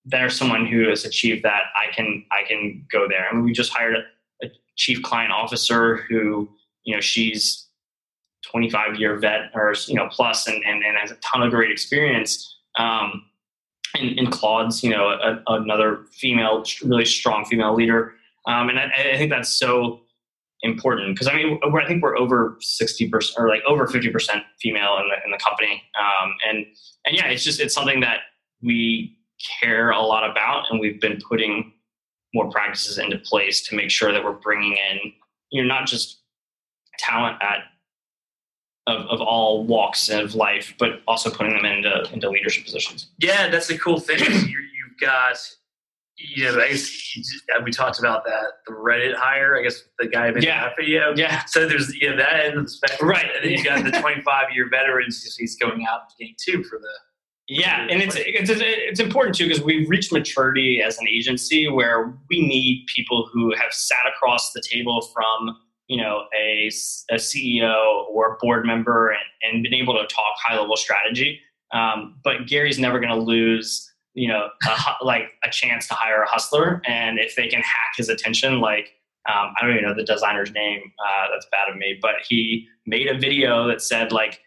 there's 0.10 0.38
someone 0.38 0.66
who 0.66 0.88
has 0.90 1.06
achieved 1.06 1.44
that 1.44 1.64
i 1.76 1.94
can 1.94 2.26
i 2.32 2.48
can 2.48 2.86
go 2.92 3.08
there. 3.08 3.28
I 3.30 3.34
mean, 3.34 3.44
we 3.44 3.52
just 3.52 3.72
hired 3.72 3.96
a, 3.96 4.46
a 4.46 4.50
chief 4.76 5.02
client 5.04 5.32
officer 5.32 5.98
who 6.10 6.50
you 6.84 6.96
know 6.96 7.02
she's 7.02 7.68
25 8.46 8.96
year 8.96 9.18
vet 9.18 9.52
or 9.54 9.76
you 9.88 9.96
know 9.96 10.08
plus 10.10 10.48
and, 10.48 10.64
and, 10.66 10.84
and 10.84 10.98
has 10.98 11.12
a 11.12 11.16
ton 11.16 11.44
of 11.44 11.52
great 11.52 11.72
experience. 11.72 12.56
Um, 12.78 13.24
and, 13.96 14.18
and 14.20 14.32
claude's 14.32 14.84
you 14.84 14.90
know 14.90 15.10
a, 15.10 15.42
another 15.48 16.06
female 16.12 16.64
really 16.84 17.06
strong 17.06 17.46
female 17.46 17.76
leader. 17.76 18.14
Um, 18.46 18.70
and 18.70 18.80
I, 18.80 19.14
I 19.14 19.18
think 19.18 19.30
that's 19.30 19.50
so 19.50 20.02
important 20.64 21.16
because 21.16 21.28
I 21.28 21.36
mean 21.36 21.60
I 21.64 21.88
think 21.88 22.02
we're 22.02 22.18
over 22.18 22.58
sixty 22.62 23.10
percent 23.10 23.36
or 23.40 23.50
like 23.50 23.62
over 23.68 23.88
fifty 23.88 24.10
percent 24.10 24.44
female 24.62 24.98
in 24.98 25.10
the 25.10 25.16
in 25.26 25.32
the 25.32 25.38
company, 25.38 25.84
um, 26.00 26.34
and 26.48 26.66
and 27.06 27.16
yeah, 27.16 27.28
it's 27.28 27.44
just 27.44 27.60
it's 27.60 27.74
something 27.74 28.00
that 28.02 28.20
we 28.62 29.17
care 29.62 29.92
a 29.92 30.02
lot 30.02 30.30
about, 30.30 30.66
and 30.70 30.80
we've 30.80 31.00
been 31.02 31.20
putting 31.28 31.74
more 32.34 32.50
practices 32.52 32.98
into 32.98 33.18
place 33.20 33.62
to 33.68 33.76
make 33.76 33.90
sure 33.90 34.12
that 34.12 34.24
we're 34.24 34.34
bringing 34.34 34.74
in 34.74 35.12
you 35.52 35.62
know 35.62 35.68
not 35.68 35.88
just 35.88 36.22
talent 37.00 37.38
at 37.42 37.60
of, 38.88 39.06
of 39.08 39.22
all 39.22 39.66
walks 39.66 40.10
of 40.10 40.34
life, 40.36 40.74
but 40.80 41.02
also 41.08 41.30
putting 41.30 41.54
them 41.54 41.66
into 41.66 42.10
into 42.14 42.30
leadership 42.30 42.64
positions. 42.66 43.10
Yeah, 43.20 43.50
that's 43.50 43.68
the 43.68 43.78
cool 43.78 44.00
thing. 44.00 44.20
is 44.20 44.44
you, 44.48 44.60
you've 44.60 44.98
got, 45.02 45.36
you 46.18 46.46
know, 46.46 46.60
I 46.62 46.70
guess 46.70 47.16
you 47.16 47.22
just, 47.22 47.44
we 47.66 47.72
talked 47.72 48.00
about 48.00 48.24
that 48.26 48.44
the 48.66 48.72
Reddit 48.74 49.16
hire. 49.16 49.58
I 49.60 49.64
guess 49.64 49.84
the 50.00 50.08
guy 50.08 50.32
made 50.32 50.44
Yeah. 50.44 50.64
that 50.68 50.76
video. 50.78 51.14
Yeah, 51.16 51.44
So 51.46 51.68
there's 51.68 51.94
yeah 52.02 52.16
that 52.16 52.46
end 52.46 52.58
of 52.58 52.64
the 52.66 52.70
spectrum, 52.72 53.10
Right. 53.10 53.26
And 53.36 53.44
then 53.44 53.52
you've 53.52 53.66
got 53.66 53.84
the 53.84 53.92
25 54.02 54.46
year 54.54 54.70
veterans. 54.70 55.36
He's 55.38 55.56
going 55.58 55.86
out 55.90 56.02
getting 56.18 56.36
two 56.44 56.64
for 56.64 56.80
the. 56.80 56.90
Yeah, 57.50 57.88
and 57.90 58.02
it's 58.02 58.16
it's 58.18 58.50
it's 58.52 59.00
important 59.00 59.36
too 59.36 59.48
because 59.48 59.64
we've 59.64 59.90
reached 59.90 60.12
maturity 60.12 60.82
as 60.86 60.98
an 60.98 61.08
agency 61.08 61.70
where 61.70 62.14
we 62.30 62.46
need 62.46 62.86
people 62.94 63.30
who 63.32 63.54
have 63.56 63.72
sat 63.72 64.06
across 64.14 64.52
the 64.52 64.62
table 64.62 65.02
from 65.14 65.58
you 65.88 65.96
know 65.96 66.24
a, 66.38 66.68
a 67.10 67.16
CEO 67.16 68.06
or 68.10 68.34
a 68.34 68.38
board 68.42 68.66
member 68.66 69.12
and, 69.12 69.20
and 69.44 69.64
been 69.64 69.74
able 69.74 69.94
to 69.94 70.06
talk 70.14 70.34
high 70.46 70.60
level 70.60 70.76
strategy. 70.76 71.40
Um, 71.72 72.20
but 72.24 72.48
Gary's 72.48 72.80
never 72.80 73.00
going 73.00 73.14
to 73.14 73.20
lose 73.20 73.94
you 74.14 74.28
know 74.28 74.50
a, 74.68 75.06
like 75.06 75.32
a 75.46 75.50
chance 75.50 75.88
to 75.88 75.94
hire 75.94 76.24
a 76.24 76.30
hustler, 76.30 76.82
and 76.86 77.18
if 77.18 77.38
they 77.38 77.48
can 77.48 77.62
hack 77.62 77.94
his 77.96 78.10
attention, 78.10 78.60
like 78.60 78.92
um, 79.30 79.54
I 79.58 79.62
don't 79.62 79.72
even 79.72 79.84
know 79.84 79.94
the 79.94 80.04
designer's 80.04 80.52
name. 80.52 80.82
Uh, 81.00 81.28
that's 81.32 81.48
bad 81.50 81.70
of 81.70 81.78
me, 81.78 81.98
but 82.02 82.16
he 82.28 82.68
made 82.86 83.08
a 83.08 83.18
video 83.18 83.68
that 83.70 83.82
said 83.82 84.12
like 84.12 84.42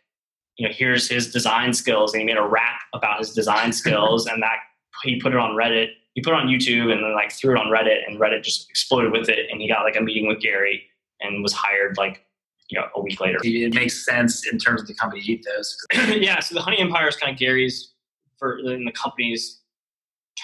you 0.61 0.69
know, 0.69 0.75
here's 0.77 1.09
his 1.09 1.33
design 1.33 1.73
skills, 1.73 2.13
and 2.13 2.21
he 2.21 2.27
made 2.27 2.37
a 2.37 2.47
rap 2.47 2.83
about 2.93 3.19
his 3.19 3.33
design 3.33 3.73
skills, 3.73 4.27
and 4.27 4.43
that 4.43 4.57
he 5.03 5.19
put 5.19 5.33
it 5.33 5.39
on 5.39 5.57
Reddit. 5.57 5.89
He 6.13 6.21
put 6.21 6.35
it 6.35 6.37
on 6.37 6.49
YouTube, 6.49 6.93
and 6.93 7.03
then 7.03 7.15
like 7.15 7.33
threw 7.33 7.57
it 7.57 7.59
on 7.59 7.69
Reddit, 7.69 8.07
and 8.07 8.21
Reddit 8.21 8.45
just 8.45 8.69
exploded 8.69 9.11
with 9.11 9.31
it, 9.31 9.47
and 9.51 9.63
he 9.63 9.67
got 9.67 9.85
like 9.85 9.97
a 9.97 10.03
meeting 10.03 10.29
with 10.29 10.39
Gary, 10.43 10.83
and 11.23 11.43
was 11.43 11.55
hired 11.55 11.97
like 11.97 12.27
you 12.69 12.79
know 12.79 12.89
a 12.95 13.01
week 13.01 13.23
later. 13.23 13.39
It 13.43 13.73
makes 13.73 14.05
sense 14.05 14.47
in 14.47 14.59
terms 14.59 14.83
of 14.83 14.87
the 14.87 14.93
company 14.93 15.23
ethos. 15.23 15.79
yeah, 15.95 16.41
so 16.41 16.55
the 16.55 16.61
Honey 16.61 16.79
Empire 16.79 17.09
is 17.09 17.17
kind 17.17 17.33
of 17.33 17.39
Gary's 17.39 17.95
for 18.39 18.59
in 18.59 18.85
the 18.85 18.93
company's 18.93 19.63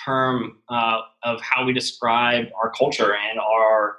term 0.03 0.57
uh, 0.71 1.01
of 1.25 1.43
how 1.43 1.67
we 1.67 1.75
describe 1.75 2.47
our 2.59 2.71
culture 2.71 3.15
and 3.15 3.39
our 3.39 3.99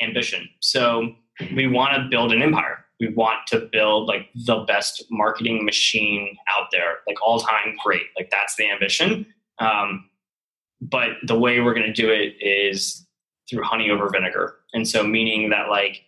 ambition. 0.00 0.48
So 0.60 1.12
we 1.56 1.66
want 1.66 1.96
to 1.96 2.08
build 2.08 2.32
an 2.32 2.40
empire. 2.40 2.85
We 3.00 3.08
want 3.08 3.46
to 3.48 3.68
build 3.72 4.08
like 4.08 4.28
the 4.34 4.64
best 4.66 5.04
marketing 5.10 5.64
machine 5.64 6.36
out 6.56 6.68
there, 6.72 6.98
like 7.06 7.16
all 7.22 7.40
time 7.40 7.76
great. 7.84 8.06
Like 8.16 8.30
that's 8.30 8.56
the 8.56 8.70
ambition. 8.70 9.26
Um, 9.58 10.08
but 10.80 11.10
the 11.26 11.38
way 11.38 11.60
we're 11.60 11.74
going 11.74 11.86
to 11.86 11.92
do 11.92 12.10
it 12.10 12.34
is 12.40 13.06
through 13.48 13.62
honey 13.62 13.90
over 13.90 14.08
vinegar. 14.08 14.56
And 14.72 14.88
so 14.88 15.06
meaning 15.06 15.50
that 15.50 15.68
like 15.68 16.02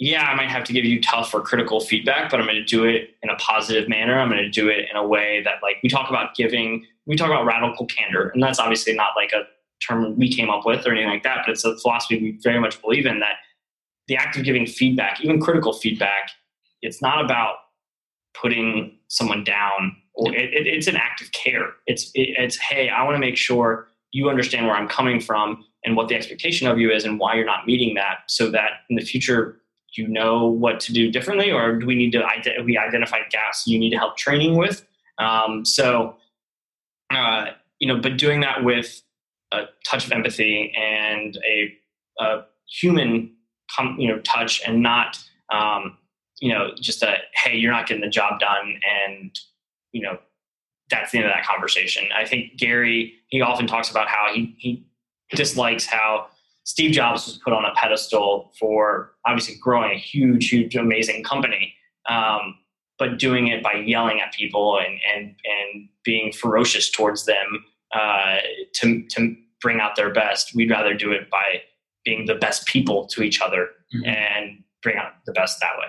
yeah, 0.00 0.24
I 0.24 0.34
might 0.34 0.48
have 0.48 0.64
to 0.64 0.72
give 0.72 0.86
you 0.86 1.00
tough 1.00 1.34
or 1.34 1.42
critical 1.42 1.78
feedback, 1.78 2.30
but 2.30 2.40
I'm 2.40 2.46
going 2.46 2.56
to 2.56 2.64
do 2.64 2.84
it 2.84 3.10
in 3.22 3.28
a 3.28 3.36
positive 3.36 3.86
manner. 3.86 4.18
I'm 4.18 4.30
going 4.30 4.42
to 4.42 4.48
do 4.48 4.66
it 4.68 4.88
in 4.90 4.96
a 4.96 5.06
way 5.06 5.42
that, 5.44 5.56
like, 5.62 5.76
we 5.82 5.90
talk 5.90 6.08
about 6.08 6.34
giving, 6.34 6.86
we 7.04 7.16
talk 7.16 7.26
about 7.26 7.44
radical 7.44 7.84
candor, 7.84 8.30
and 8.30 8.42
that's 8.42 8.58
obviously 8.58 8.94
not 8.94 9.10
like 9.14 9.32
a 9.32 9.42
term 9.86 10.16
we 10.18 10.32
came 10.32 10.48
up 10.48 10.64
with 10.64 10.86
or 10.86 10.92
anything 10.92 11.10
like 11.10 11.22
that, 11.24 11.42
but 11.44 11.52
it's 11.52 11.66
a 11.66 11.76
philosophy 11.76 12.18
we 12.18 12.38
very 12.42 12.58
much 12.58 12.80
believe 12.80 13.04
in 13.04 13.20
that 13.20 13.34
the 14.10 14.16
act 14.16 14.36
of 14.36 14.42
giving 14.42 14.66
feedback, 14.66 15.20
even 15.22 15.40
critical 15.40 15.72
feedback, 15.72 16.30
it's 16.82 17.00
not 17.00 17.24
about 17.24 17.54
putting 18.34 18.98
someone 19.06 19.44
down 19.44 19.96
or 20.14 20.34
it, 20.34 20.52
it, 20.52 20.66
it's 20.66 20.88
an 20.88 20.96
act 20.96 21.22
of 21.22 21.30
care. 21.30 21.68
It's, 21.86 22.10
it, 22.16 22.30
it's, 22.36 22.58
hey, 22.58 22.88
I 22.88 23.04
want 23.04 23.14
to 23.14 23.20
make 23.20 23.36
sure 23.36 23.86
you 24.10 24.28
understand 24.28 24.66
where 24.66 24.74
I'm 24.74 24.88
coming 24.88 25.20
from 25.20 25.64
and 25.84 25.94
what 25.94 26.08
the 26.08 26.16
expectation 26.16 26.66
of 26.66 26.76
you 26.76 26.90
is 26.90 27.04
and 27.04 27.20
why 27.20 27.36
you're 27.36 27.46
not 27.46 27.68
meeting 27.68 27.94
that 27.94 28.18
so 28.26 28.50
that 28.50 28.70
in 28.90 28.96
the 28.96 29.04
future 29.04 29.60
you 29.94 30.08
know 30.08 30.46
what 30.46 30.80
to 30.80 30.92
do 30.92 31.10
differently 31.10 31.52
or 31.52 31.76
do 31.76 31.86
we 31.86 31.94
need 31.94 32.10
to 32.12 32.22
we 32.64 32.76
identified 32.76 33.22
gaps 33.30 33.66
you 33.66 33.76
need 33.76 33.90
to 33.90 33.96
help 33.96 34.16
training 34.16 34.56
with 34.56 34.86
um, 35.18 35.64
so 35.64 36.16
uh, 37.12 37.46
you 37.80 37.88
know 37.88 38.00
but 38.00 38.16
doing 38.16 38.40
that 38.40 38.62
with 38.62 39.02
a 39.52 39.62
touch 39.84 40.06
of 40.06 40.12
empathy 40.12 40.72
and 40.76 41.38
a, 41.44 41.76
a 42.22 42.42
human 42.68 43.34
com- 43.76 43.96
you 43.98 44.08
know 44.08 44.18
touch 44.20 44.60
and 44.66 44.82
not 44.82 45.18
um, 45.52 45.96
you 46.40 46.52
know 46.52 46.70
just 46.80 47.02
a 47.02 47.16
hey 47.34 47.56
you're 47.56 47.72
not 47.72 47.86
getting 47.86 48.02
the 48.02 48.10
job 48.10 48.40
done 48.40 48.80
and 49.08 49.38
you 49.92 50.02
know 50.02 50.18
that's 50.90 51.12
the 51.12 51.18
end 51.18 51.26
of 51.26 51.32
that 51.32 51.44
conversation 51.46 52.04
i 52.16 52.24
think 52.24 52.56
gary 52.56 53.14
he 53.28 53.40
often 53.40 53.66
talks 53.66 53.90
about 53.90 54.08
how 54.08 54.26
he, 54.32 54.54
he 54.58 54.84
dislikes 55.34 55.86
how 55.86 56.26
Steve 56.64 56.92
Jobs 56.92 57.26
was 57.26 57.38
put 57.38 57.52
on 57.52 57.64
a 57.64 57.72
pedestal 57.74 58.52
for 58.58 59.12
obviously 59.26 59.56
growing 59.60 59.92
a 59.92 59.98
huge, 59.98 60.50
huge, 60.50 60.76
amazing 60.76 61.24
company, 61.24 61.74
um, 62.08 62.56
but 62.98 63.18
doing 63.18 63.48
it 63.48 63.62
by 63.62 63.72
yelling 63.74 64.20
at 64.20 64.32
people 64.32 64.78
and 64.78 65.00
and 65.14 65.34
and 65.44 65.88
being 66.04 66.32
ferocious 66.32 66.90
towards 66.90 67.24
them 67.24 67.64
uh, 67.92 68.36
to 68.74 69.02
to 69.08 69.34
bring 69.60 69.80
out 69.80 69.96
their 69.96 70.12
best. 70.12 70.54
We'd 70.54 70.70
rather 70.70 70.94
do 70.94 71.12
it 71.12 71.30
by 71.30 71.62
being 72.04 72.26
the 72.26 72.34
best 72.34 72.66
people 72.66 73.06
to 73.08 73.22
each 73.22 73.40
other 73.40 73.68
Mhm. 73.94 74.06
and 74.06 74.64
bring 74.82 74.96
out 74.96 75.12
the 75.26 75.32
best 75.32 75.60
that 75.60 75.76
way. 75.78 75.86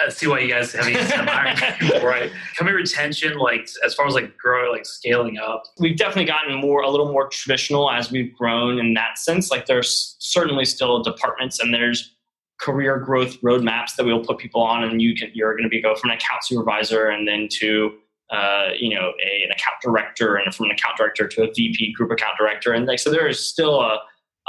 I 0.00 0.08
see 0.10 0.28
why 0.28 0.38
you 0.38 0.48
guys 0.48 0.72
have 0.74 0.86
these 1.80 2.02
right. 2.02 2.30
Company 2.56 2.76
retention, 2.76 3.36
like 3.38 3.68
as 3.84 3.94
far 3.94 4.06
as 4.06 4.14
like 4.14 4.36
growing, 4.38 4.70
like 4.70 4.86
scaling 4.86 5.38
up. 5.38 5.64
we've 5.80 5.96
definitely 5.96 6.24
gotten 6.26 6.54
more 6.54 6.82
a 6.82 6.88
little 6.90 7.10
more 7.10 7.28
traditional 7.28 7.90
as 7.90 8.10
we've 8.10 8.32
grown 8.36 8.78
in 8.78 8.94
that 8.94 9.18
sense 9.18 9.50
like 9.50 9.66
there's 9.66 10.14
certainly 10.20 10.64
still 10.64 11.02
departments 11.02 11.58
and 11.58 11.74
there's 11.74 12.14
career 12.60 12.98
growth 12.98 13.40
roadmaps 13.42 13.94
that 13.96 14.04
we'll 14.06 14.24
put 14.24 14.38
people 14.38 14.62
on 14.62 14.84
and 14.84 15.02
you 15.02 15.14
can 15.16 15.30
you're 15.34 15.52
going 15.54 15.64
to 15.64 15.68
be 15.68 15.80
go 15.82 15.94
from 15.96 16.10
an 16.10 16.16
account 16.16 16.42
supervisor 16.44 17.08
and 17.08 17.26
then 17.26 17.48
to 17.50 17.92
uh, 18.30 18.68
you 18.78 18.94
know 18.94 19.12
a, 19.24 19.44
an 19.44 19.50
account 19.50 19.76
director 19.82 20.36
and 20.36 20.54
from 20.54 20.66
an 20.66 20.72
account 20.72 20.96
director 20.96 21.26
to 21.26 21.42
a 21.42 21.46
vp 21.54 21.92
group 21.92 22.10
account 22.12 22.36
director 22.38 22.72
and 22.72 22.86
like 22.86 22.98
so 23.00 23.10
there 23.10 23.26
is 23.28 23.38
still 23.48 23.80
a, 23.80 23.98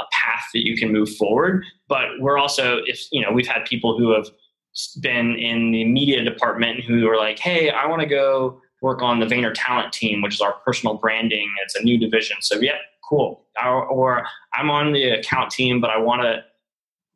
a 0.00 0.04
path 0.12 0.44
that 0.54 0.66
you 0.66 0.76
can 0.76 0.92
move 0.92 1.14
forward 1.16 1.64
but 1.88 2.06
we're 2.18 2.38
also 2.38 2.78
if 2.86 3.06
you 3.12 3.20
know 3.20 3.32
we've 3.32 3.46
had 3.46 3.64
people 3.64 3.98
who 3.98 4.10
have 4.10 4.26
been 5.00 5.36
in 5.36 5.72
the 5.72 5.84
media 5.84 6.22
department 6.22 6.80
who 6.80 7.08
are 7.08 7.16
like 7.16 7.38
hey 7.38 7.70
i 7.70 7.86
want 7.86 8.00
to 8.00 8.06
go 8.06 8.60
work 8.82 9.02
on 9.02 9.20
the 9.20 9.26
Vayner 9.26 9.52
Talent 9.54 9.92
team, 9.92 10.22
which 10.22 10.34
is 10.34 10.40
our 10.40 10.54
personal 10.64 10.96
branding. 10.96 11.52
It's 11.62 11.74
a 11.74 11.82
new 11.82 11.98
division. 11.98 12.38
So 12.40 12.60
yeah, 12.60 12.78
cool. 13.08 13.44
Or, 13.62 13.86
or 13.86 14.26
I'm 14.54 14.70
on 14.70 14.92
the 14.92 15.10
account 15.10 15.50
team, 15.50 15.80
but 15.80 15.90
I 15.90 15.98
want 15.98 16.22
to 16.22 16.42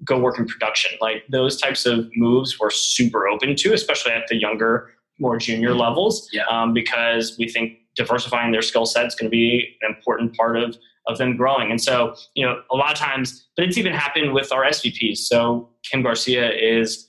go 0.05 0.18
work 0.18 0.38
in 0.38 0.47
production. 0.47 0.97
Like 1.01 1.25
those 1.31 1.61
types 1.61 1.87
of 1.87 2.09
moves 2.14 2.59
we're 2.61 2.70
super 2.70 3.27
open 3.27 3.57
to, 3.57 3.73
especially 3.73 4.12
at 4.12 4.27
the 4.29 4.37
younger, 4.37 4.90
more 5.18 5.38
junior 5.38 5.70
mm-hmm. 5.70 5.81
levels, 5.81 6.29
yeah. 6.33 6.44
um, 6.51 6.75
because 6.75 7.37
we 7.38 7.49
think 7.49 7.79
diversifying 7.97 8.53
their 8.53 8.62
skill 8.62 8.87
set 8.87 9.07
is 9.07 9.14
going 9.14 9.31
to 9.31 9.35
be 9.35 9.77
an 9.83 9.94
important 9.94 10.37
part 10.37 10.57
of 10.57 10.77
of 11.07 11.19
them 11.19 11.37
growing. 11.37 11.71
And 11.71 11.81
so, 11.81 12.14
you 12.35 12.45
know, 12.45 12.62
a 12.71 12.77
lot 12.77 12.93
of 12.93 12.99
times, 12.99 13.47
but 13.57 13.64
it's 13.64 13.79
even 13.79 13.93
happened 13.93 14.33
with 14.33 14.53
our 14.53 14.64
SVPs. 14.64 15.19
So 15.19 15.69
Kim 15.83 16.03
Garcia 16.03 16.51
is 16.51 17.09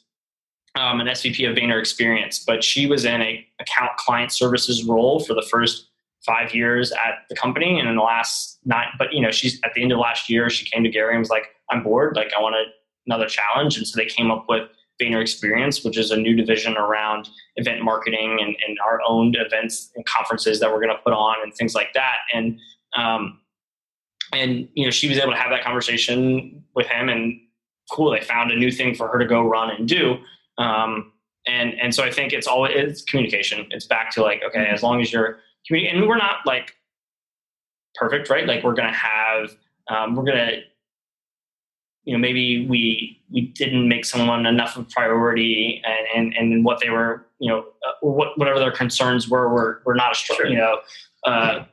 um, 0.75 0.99
an 0.99 1.07
SVP 1.07 1.49
of 1.49 1.55
Vayner 1.55 1.79
Experience, 1.79 2.39
but 2.39 2.63
she 2.63 2.87
was 2.87 3.05
in 3.05 3.21
a 3.21 3.45
account 3.59 3.91
client 3.97 4.31
services 4.31 4.83
role 4.83 5.21
for 5.21 5.33
the 5.33 5.41
first 5.49 5.87
five 6.25 6.53
years 6.53 6.91
at 6.91 7.19
the 7.29 7.35
company, 7.35 7.79
and 7.79 7.87
in 7.87 7.95
the 7.95 8.01
last 8.01 8.59
nine. 8.65 8.87
But 8.97 9.13
you 9.13 9.21
know, 9.21 9.31
she's 9.31 9.61
at 9.63 9.73
the 9.73 9.83
end 9.83 9.91
of 9.91 9.99
last 9.99 10.29
year, 10.29 10.49
she 10.49 10.69
came 10.69 10.83
to 10.83 10.89
Gary 10.89 11.13
and 11.13 11.19
was 11.19 11.29
like, 11.29 11.47
"I'm 11.69 11.83
bored. 11.83 12.15
Like, 12.15 12.31
I 12.37 12.41
want 12.41 12.55
another 13.05 13.27
challenge." 13.27 13.77
And 13.77 13.87
so 13.87 13.95
they 13.95 14.05
came 14.05 14.31
up 14.31 14.45
with 14.49 14.67
Vayner 15.01 15.21
Experience, 15.21 15.83
which 15.83 15.97
is 15.97 16.11
a 16.11 16.17
new 16.17 16.35
division 16.35 16.75
around 16.77 17.29
event 17.57 17.83
marketing 17.83 18.39
and, 18.41 18.55
and 18.67 18.77
our 18.85 18.99
own 19.07 19.33
events 19.35 19.91
and 19.95 20.05
conferences 20.05 20.59
that 20.59 20.71
we're 20.71 20.81
going 20.81 20.95
to 20.95 21.01
put 21.03 21.13
on 21.13 21.35
and 21.43 21.53
things 21.53 21.75
like 21.75 21.93
that. 21.93 22.17
And 22.33 22.59
um, 22.97 23.39
and 24.35 24.67
you 24.73 24.85
know, 24.85 24.91
she 24.91 25.07
was 25.09 25.17
able 25.17 25.31
to 25.31 25.37
have 25.37 25.51
that 25.51 25.63
conversation 25.63 26.63
with 26.75 26.87
him, 26.87 27.09
and 27.09 27.39
cool, 27.91 28.11
they 28.11 28.21
found 28.21 28.51
a 28.51 28.55
new 28.55 28.71
thing 28.71 28.95
for 28.95 29.07
her 29.07 29.17
to 29.17 29.25
go 29.25 29.41
run 29.41 29.71
and 29.71 29.87
do. 29.87 30.17
Um, 30.57 31.11
and 31.47 31.73
and 31.79 31.93
so 31.93 32.03
I 32.03 32.11
think 32.11 32.33
it's 32.33 32.47
all 32.47 32.65
it's 32.65 33.03
communication. 33.03 33.67
It's 33.71 33.85
back 33.85 34.11
to 34.11 34.21
like 34.21 34.41
okay, 34.45 34.65
as 34.65 34.83
long 34.83 35.01
as 35.01 35.11
you're 35.11 35.39
communicating, 35.67 36.01
and 36.01 36.09
we're 36.09 36.17
not 36.17 36.37
like 36.45 36.75
perfect, 37.95 38.29
right? 38.29 38.45
Like 38.45 38.63
we're 38.63 38.73
gonna 38.73 38.93
have 38.93 39.55
um, 39.89 40.15
we're 40.15 40.23
gonna 40.23 40.61
you 42.05 42.13
know 42.13 42.19
maybe 42.19 42.67
we 42.67 43.21
we 43.31 43.41
didn't 43.41 43.87
make 43.87 44.05
someone 44.05 44.45
enough 44.45 44.77
of 44.77 44.83
a 44.83 44.89
priority 44.89 45.81
and 45.85 46.33
and, 46.35 46.53
and 46.53 46.65
what 46.65 46.79
they 46.79 46.89
were 46.89 47.25
you 47.39 47.49
know 47.49 47.59
uh, 47.59 47.93
what, 48.01 48.37
whatever 48.37 48.59
their 48.59 48.71
concerns 48.71 49.27
were 49.27 49.49
were, 49.49 49.81
were 49.85 49.95
not 49.95 50.11
a 50.13 50.15
strong 50.15 50.37
sure. 50.37 50.47
you 50.47 50.57
know 50.57 50.79
uh, 51.25 51.65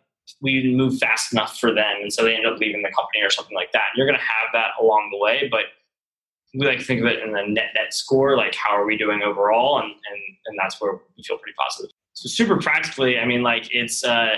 we 0.42 0.74
move 0.74 0.98
fast 0.98 1.32
enough 1.32 1.58
for 1.58 1.72
them 1.72 1.96
and 2.02 2.12
so 2.12 2.24
they 2.24 2.34
end 2.34 2.46
up 2.46 2.58
leaving 2.58 2.82
the 2.82 2.92
company 2.92 3.22
or 3.22 3.30
something 3.30 3.56
like 3.56 3.72
that 3.72 3.86
you're 3.96 4.06
going 4.06 4.18
to 4.18 4.24
have 4.24 4.52
that 4.52 4.70
along 4.80 5.08
the 5.10 5.18
way 5.18 5.48
but 5.50 5.64
we 6.54 6.66
like 6.66 6.78
to 6.78 6.84
think 6.84 7.00
of 7.00 7.06
it 7.06 7.20
in 7.20 7.32
the 7.32 7.42
net 7.46 7.70
net 7.74 7.94
score, 7.94 8.36
like 8.36 8.54
how 8.54 8.76
are 8.76 8.84
we 8.84 8.96
doing 8.96 9.22
overall, 9.22 9.78
and 9.78 9.90
and 9.90 10.20
and 10.46 10.58
that's 10.58 10.80
where 10.80 10.92
we 11.16 11.22
feel 11.22 11.38
pretty 11.38 11.54
positive. 11.58 11.90
So 12.12 12.28
super 12.28 12.58
practically, 12.58 13.18
I 13.18 13.24
mean, 13.24 13.42
like 13.42 13.68
it's 13.70 14.04
uh, 14.04 14.36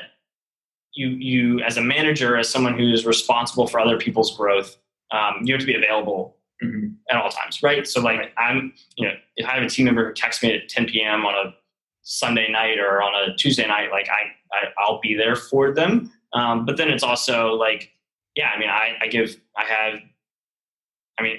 you 0.93 1.09
you 1.09 1.61
as 1.61 1.77
a 1.77 1.81
manager, 1.81 2.37
as 2.37 2.49
someone 2.49 2.79
who 2.79 2.93
is 2.93 3.05
responsible 3.05 3.67
for 3.67 3.81
other 3.81 3.99
people's 3.99 4.37
growth, 4.37 4.77
um, 5.11 5.41
you 5.43 5.55
have 5.55 5.61
to 5.61 5.67
be 5.67 5.75
available 5.75 6.37
mm-hmm. 6.63 6.93
at 7.11 7.17
all 7.17 7.31
times, 7.31 7.63
right? 7.63 7.87
So 7.87 8.01
like 8.01 8.33
I'm, 8.39 8.73
you 8.97 9.09
know, 9.09 9.15
if 9.37 9.47
I 9.47 9.55
have 9.55 9.63
a 9.65 9.69
team 9.69 9.87
member 9.87 10.07
who 10.07 10.15
texts 10.15 10.43
me 10.43 10.55
at 10.55 10.69
10 10.69 10.87
p.m. 10.87 11.27
on 11.27 11.35
a 11.35 11.55
Sunday 12.05 12.51
night 12.51 12.79
or 12.79 13.03
on 13.03 13.13
a 13.15 13.37
Tuesday 13.37 13.67
night, 13.67 13.91
like 13.91 14.09
I, 14.09 14.57
I 14.57 14.69
I'll 14.79 15.01
be 15.01 15.15
there 15.15 15.37
for 15.37 15.73
them. 15.73 16.13
Um, 16.33 16.65
but 16.65 16.77
then 16.77 16.91
it's 16.91 17.03
also 17.03 17.55
like, 17.55 17.91
yeah, 18.37 18.51
I 18.55 18.59
mean, 18.59 18.69
I, 18.69 18.97
I 19.03 19.07
give, 19.09 19.37
I 19.57 19.65
have, 19.65 20.01
I 21.19 21.23
mean, 21.23 21.39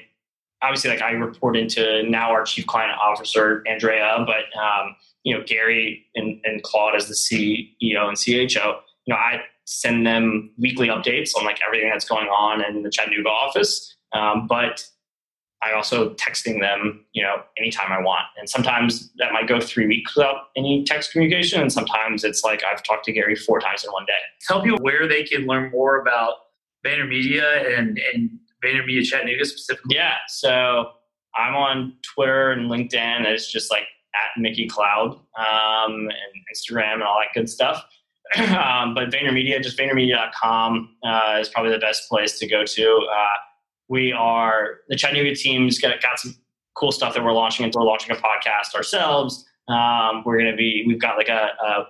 obviously 0.65 0.89
like 0.89 1.01
I 1.01 1.11
report 1.11 1.55
into 1.55 2.03
now 2.09 2.31
our 2.31 2.43
chief 2.43 2.65
client 2.67 2.91
officer 2.99 3.63
Andrea, 3.67 4.25
but 4.25 4.59
um, 4.59 4.95
you 5.23 5.37
know 5.37 5.43
Gary 5.45 6.05
and, 6.15 6.39
and 6.43 6.63
Claude 6.63 6.95
as 6.95 7.07
the 7.07 7.13
CEO 7.13 8.07
and 8.07 8.17
CHO. 8.17 8.79
You 9.05 9.13
know 9.13 9.17
I 9.17 9.41
send 9.65 10.05
them 10.05 10.51
weekly 10.57 10.87
updates 10.87 11.31
on 11.37 11.45
like 11.45 11.59
everything 11.65 11.89
that's 11.89 12.07
going 12.07 12.27
on 12.27 12.63
in 12.63 12.83
the 12.83 12.89
Chattanooga 12.89 13.29
office, 13.29 13.95
um, 14.13 14.47
but 14.47 14.87
I 15.65 15.73
also 15.73 16.13
texting 16.15 16.59
them 16.59 17.05
you 17.13 17.23
know 17.23 17.37
anytime 17.57 17.91
I 17.91 18.01
want, 18.01 18.25
and 18.37 18.49
sometimes 18.49 19.11
that 19.17 19.31
might 19.31 19.47
go 19.47 19.59
three 19.59 19.87
weeks 19.87 20.15
without 20.15 20.49
any 20.55 20.83
text 20.85 21.11
communication, 21.11 21.61
and 21.61 21.71
sometimes 21.71 22.23
it's 22.23 22.43
like 22.43 22.63
I've 22.63 22.83
talked 22.83 23.05
to 23.05 23.11
Gary 23.11 23.35
four 23.35 23.59
times 23.59 23.83
in 23.83 23.91
one 23.91 24.05
day. 24.05 24.13
Tell 24.47 24.61
people 24.61 24.79
where 24.81 25.07
they 25.07 25.23
can 25.23 25.45
learn 25.45 25.71
more 25.71 25.99
about 26.01 26.33
VaynerMedia 26.85 27.77
and 27.77 27.99
and 28.13 28.29
VaynerMedia 28.63 29.03
Chattanooga 29.03 29.45
specifically? 29.45 29.95
Yeah. 29.95 30.15
So 30.27 30.91
I'm 31.35 31.55
on 31.55 31.93
Twitter 32.01 32.51
and 32.51 32.69
LinkedIn. 32.69 33.25
It's 33.25 33.51
just 33.51 33.71
like 33.71 33.83
at 34.15 34.41
Mickey 34.41 34.67
Cloud 34.67 35.19
um, 35.37 36.09
and 36.09 36.09
Instagram 36.53 36.93
and 36.93 37.03
all 37.03 37.19
that 37.19 37.33
good 37.33 37.49
stuff. 37.49 37.85
um, 38.37 38.93
but 38.95 39.09
VaynerMedia, 39.09 39.61
just 39.61 39.77
VaynerMedia.com 39.77 40.95
uh, 41.03 41.37
is 41.39 41.49
probably 41.49 41.71
the 41.71 41.79
best 41.79 42.09
place 42.09 42.39
to 42.39 42.47
go 42.47 42.63
to. 42.65 43.07
Uh, 43.11 43.37
we 43.87 44.11
are 44.11 44.79
the 44.89 44.95
Chattanooga 44.95 45.35
team's 45.35 45.79
got, 45.79 46.01
got 46.01 46.19
some 46.19 46.35
cool 46.75 46.91
stuff 46.91 47.13
that 47.13 47.23
we're 47.23 47.31
launching. 47.31 47.69
We're 47.73 47.83
launching 47.83 48.15
a 48.15 48.19
podcast 48.19 48.75
ourselves. 48.75 49.45
Um, 49.67 50.23
we're 50.25 50.37
going 50.37 50.51
to 50.51 50.57
be 50.57 50.83
we've 50.87 51.01
got 51.01 51.17
like 51.17 51.29
a, 51.29 51.51
a 51.65 51.87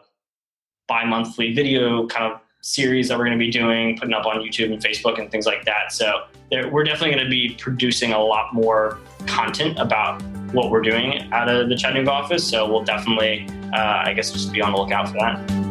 bi-monthly 0.87 1.53
video 1.53 2.07
kind 2.07 2.31
of 2.31 2.39
series 2.61 3.09
that 3.09 3.17
we're 3.17 3.25
going 3.25 3.37
to 3.37 3.43
be 3.45 3.51
doing, 3.51 3.97
putting 3.97 4.13
up 4.13 4.25
on 4.25 4.37
YouTube 4.37 4.73
and 4.73 4.81
Facebook 4.81 5.19
and 5.19 5.29
things 5.29 5.45
like 5.45 5.65
that. 5.65 5.91
So 5.91 6.23
we're 6.71 6.83
definitely 6.83 7.15
going 7.15 7.23
to 7.23 7.29
be 7.29 7.55
producing 7.59 8.13
a 8.13 8.19
lot 8.19 8.53
more 8.53 8.99
content 9.27 9.77
about 9.77 10.21
what 10.51 10.71
we're 10.71 10.81
doing 10.81 11.31
out 11.31 11.49
of 11.49 11.69
the 11.69 11.75
Chattanooga 11.75 12.11
office. 12.11 12.47
So 12.47 12.69
we'll 12.69 12.83
definitely, 12.83 13.47
uh, 13.73 14.03
I 14.05 14.13
guess, 14.13 14.31
just 14.31 14.51
be 14.51 14.61
on 14.61 14.71
the 14.71 14.77
lookout 14.77 15.09
for 15.09 15.15
that. 15.15 15.64